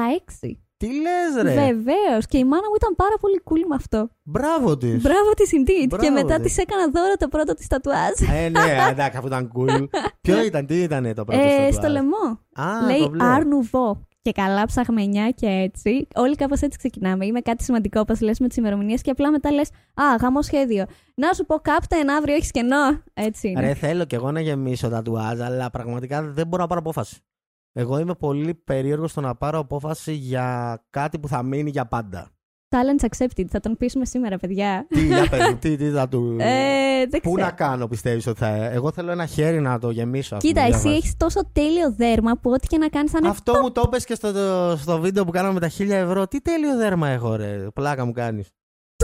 [0.83, 2.27] Τι λες, ρε; Βεβαίως.
[2.27, 4.09] Και η μάνα μου ήταν πάρα πολύ cool με αυτό.
[4.23, 5.03] Μπράβο της.
[5.03, 5.87] Μπράβο της indeed.
[5.89, 6.45] Μπράβο Και μετά της.
[6.55, 8.13] της έκανα δώρο το πρώτο της τατουάζ.
[8.35, 8.61] ε, ναι,
[8.93, 9.89] εντάξει, αφού ήταν cool.
[10.21, 12.27] Ποιο ήταν, τι ήταν το πρώτο Ε, τατουάζ; στο λαιμό.
[12.55, 13.25] Α, Λέει το βλέπω.
[13.25, 14.07] Αρνουβό.
[14.23, 16.07] Και καλά ψαγμενιά και έτσι.
[16.15, 17.27] Όλοι κάπως έτσι ξεκινάμε.
[17.27, 19.01] Είμαι κάτι σημαντικό, όπως λες με τις ημερομηνίες.
[19.03, 20.85] Και απλά μετά λες: Α, γάμο σχέδιο.
[21.15, 23.03] Να σου πω, κάπτεν, αύριο έχεις κενό.
[23.15, 23.61] Έτσι είναι.
[23.61, 27.17] Ρε, θέλω κι εγώ να γεμίσω τατουάζ, αλλά πραγματικά δεν μπορώ να πάρω απόφαση.
[27.73, 32.31] Εγώ είμαι πολύ περίεργος στο να πάρω απόφαση για κάτι που θα μείνει για πάντα.
[32.75, 33.45] Challenge accepted.
[33.49, 34.87] Θα τον πείσουμε σήμερα, παιδιά.
[34.89, 36.37] Τι, για πες μου, τι, τι θα του.
[36.41, 37.47] Ε, δεν Πού ξέρω.
[37.47, 38.47] να κάνω, πιστεύεις ότι θα.
[38.49, 40.37] Εγώ θέλω ένα χέρι να το γεμίσω.
[40.37, 43.19] ας Κοίτα, πούμε, εσύ για έχεις τόσο τέλειο δέρμα που ό,τι και να κάνεις θα
[43.21, 43.29] είναι.
[43.31, 44.29] Αυτό μου το είπες και στο,
[44.77, 46.27] στο βίντεο που κάναμε με τα χίλια ευρώ.
[46.29, 47.67] Τι τέλειο δέρμα έχω, ρε.
[47.75, 48.49] Πλάκα μου κάνεις.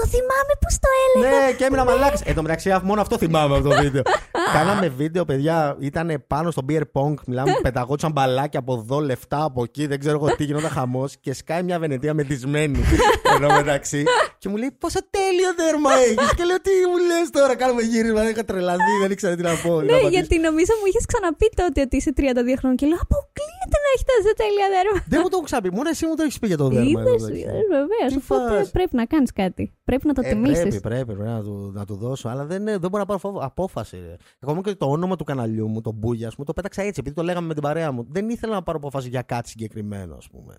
[0.00, 1.46] Το θυμάμαι πώς το έλεγα.
[1.46, 2.20] ναι, και έμεινα μαλάκας.
[2.22, 4.02] Εν τω μεταξύ, αφ- μόνο αυτό θυμάμαι από το βίντεο.
[4.56, 5.76] Κάναμε βίντεο, παιδιά.
[5.80, 7.14] Ήταν πάνω στο beer pong.
[7.26, 9.86] Μιλάμε, πεταγόντουσαν μπαλάκια από εδώ, λεφτά από εκεί.
[9.86, 11.14] Δεν ξέρω εγώ τι γινόταν χαμός.
[11.20, 12.78] Και σκάει μια Βενετία μεθυσμένη.
[13.34, 14.04] Ενώ μεταξύ.
[14.38, 16.34] και μου λέει πόσο τέλειο δέρμα έχεις.
[16.36, 18.20] και λέω τι μου λες τώρα, κάνουμε γύρισμα.
[18.20, 19.72] Δεν είχα τρελαθεί, δεν ήξερα τι να πω.
[19.74, 20.08] να Ναι, απαντήσω.
[20.08, 22.20] γιατί νομίζω μου είχες ξαναπεί τότε ότι είσαι 32
[22.58, 25.04] χρόνων και λέω Αποκλείεται να έχει τόσο τέλεια δέρμα.
[25.08, 25.70] Δεν μου το έχω ξαναπεί.
[25.72, 26.88] Μόνο εσύ μου το έχεις πει για το δέρμα.
[26.90, 27.44] Είδε, εδώ μεταξύ.
[27.70, 28.12] βεβαίως.
[28.12, 28.70] Τι Οπότε φάση.
[28.70, 29.72] πρέπει να κάνεις κάτι.
[29.84, 30.62] Πρέπει να το Ε, τιμήσεις.
[30.62, 32.28] πρέπει, πρέπει, πρέπει να του, να του δώσω.
[32.28, 33.96] Αλλά δεν, ε, δεν μπορώ να πάρω φόβο- απόφαση.
[33.96, 34.16] Ρε.
[34.40, 37.22] Ακόμα και το όνομα του καναλιού μου, το Μπούγια, μου το πέταξα έτσι, επειδή το
[37.22, 38.06] λέγαμε με την παρέα μου.
[38.10, 40.54] Δεν ήθελα να πάρω απόφαση για κάτι συγκεκριμένο, ας πούμε.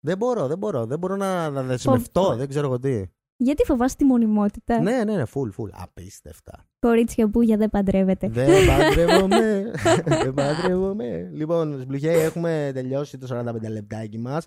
[0.00, 0.86] Δεν μπορώ, δεν μπορώ.
[0.86, 3.04] Δεν μπορώ να, να δεσμευτώ, Φοβ- δεν ξέρω εγώ τι.
[3.42, 5.68] Γιατί φοβάσαι τη μονιμότητα; Ναι, ναι, ναι, full, full.
[5.72, 6.66] Απίστευτα.
[6.78, 8.28] Κορίτσια που για δεν παντρεύεται.
[8.28, 9.70] δεν παντρεύομαι.
[10.22, 11.30] δεν παντρεύομαι.
[11.32, 14.46] Λοιπόν, Σμπλουχέ, έχουμε τελειώσει το 45 λεπτάκι μας.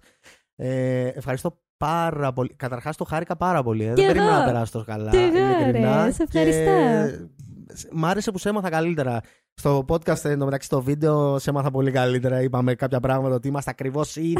[0.56, 2.54] Ε, ευχαριστώ πάρα πολύ.
[2.56, 3.84] Καταρχάς το χάρηκα πάρα πολύ.
[3.84, 3.88] Ε.
[3.88, 4.40] Κι Δεν περίμενα εγώ.
[4.40, 5.10] να περάσω τόσο καλά.
[5.12, 6.06] Κι εγώ, ειλικρινά.
[6.06, 6.12] ρε.
[6.12, 6.62] Σε ευχαριστώ.
[6.64, 7.28] Και
[7.92, 9.22] Μ' άρεσε που σε έμαθα καλύτερα.
[9.56, 12.42] Στο podcast, εν τω μεταξύ, στο βίντεο, σε έμαθα πολύ καλύτερα.
[12.42, 14.36] Είπαμε κάποια πράγματα ότι είμαστε ακριβώς ίδιοι.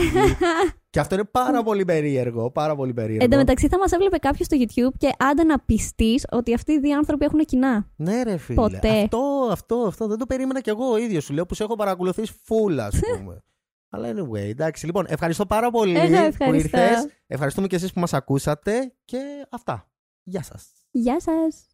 [0.90, 2.52] και αυτό είναι πάρα πολύ περίεργο.
[2.52, 3.24] Πάρα πολύ περίεργο.
[3.24, 6.72] Εν τω μεταξύ θα μας έβλεπε κάποιος στο YouTube και άντε να πιστείς ότι αυτοί
[6.72, 7.90] οι δύο άνθρωποι έχουν κοινά.
[7.96, 8.56] Ναι, ρε φίλε.
[8.62, 9.02] Ποτέ.
[9.02, 11.24] Αυτό, αυτό, αυτό δεν το περίμενα κι εγώ ο ίδιος.
[11.24, 13.44] Σου λέω που σε έχω παρακολουθήσει full, ας πούμε.
[13.90, 14.86] Αλλά anyway, εντάξει.
[14.86, 16.80] Λοιπόν, ευχαριστώ πάρα πολύ Εγώ που ευχαριστώ.
[16.80, 17.08] ήρθες.
[17.28, 19.88] Ευχαριστούμε και εσείς που μας ακούσατε και αυτά.
[20.24, 20.68] Γεια σας.
[20.92, 21.68] Γεια σας.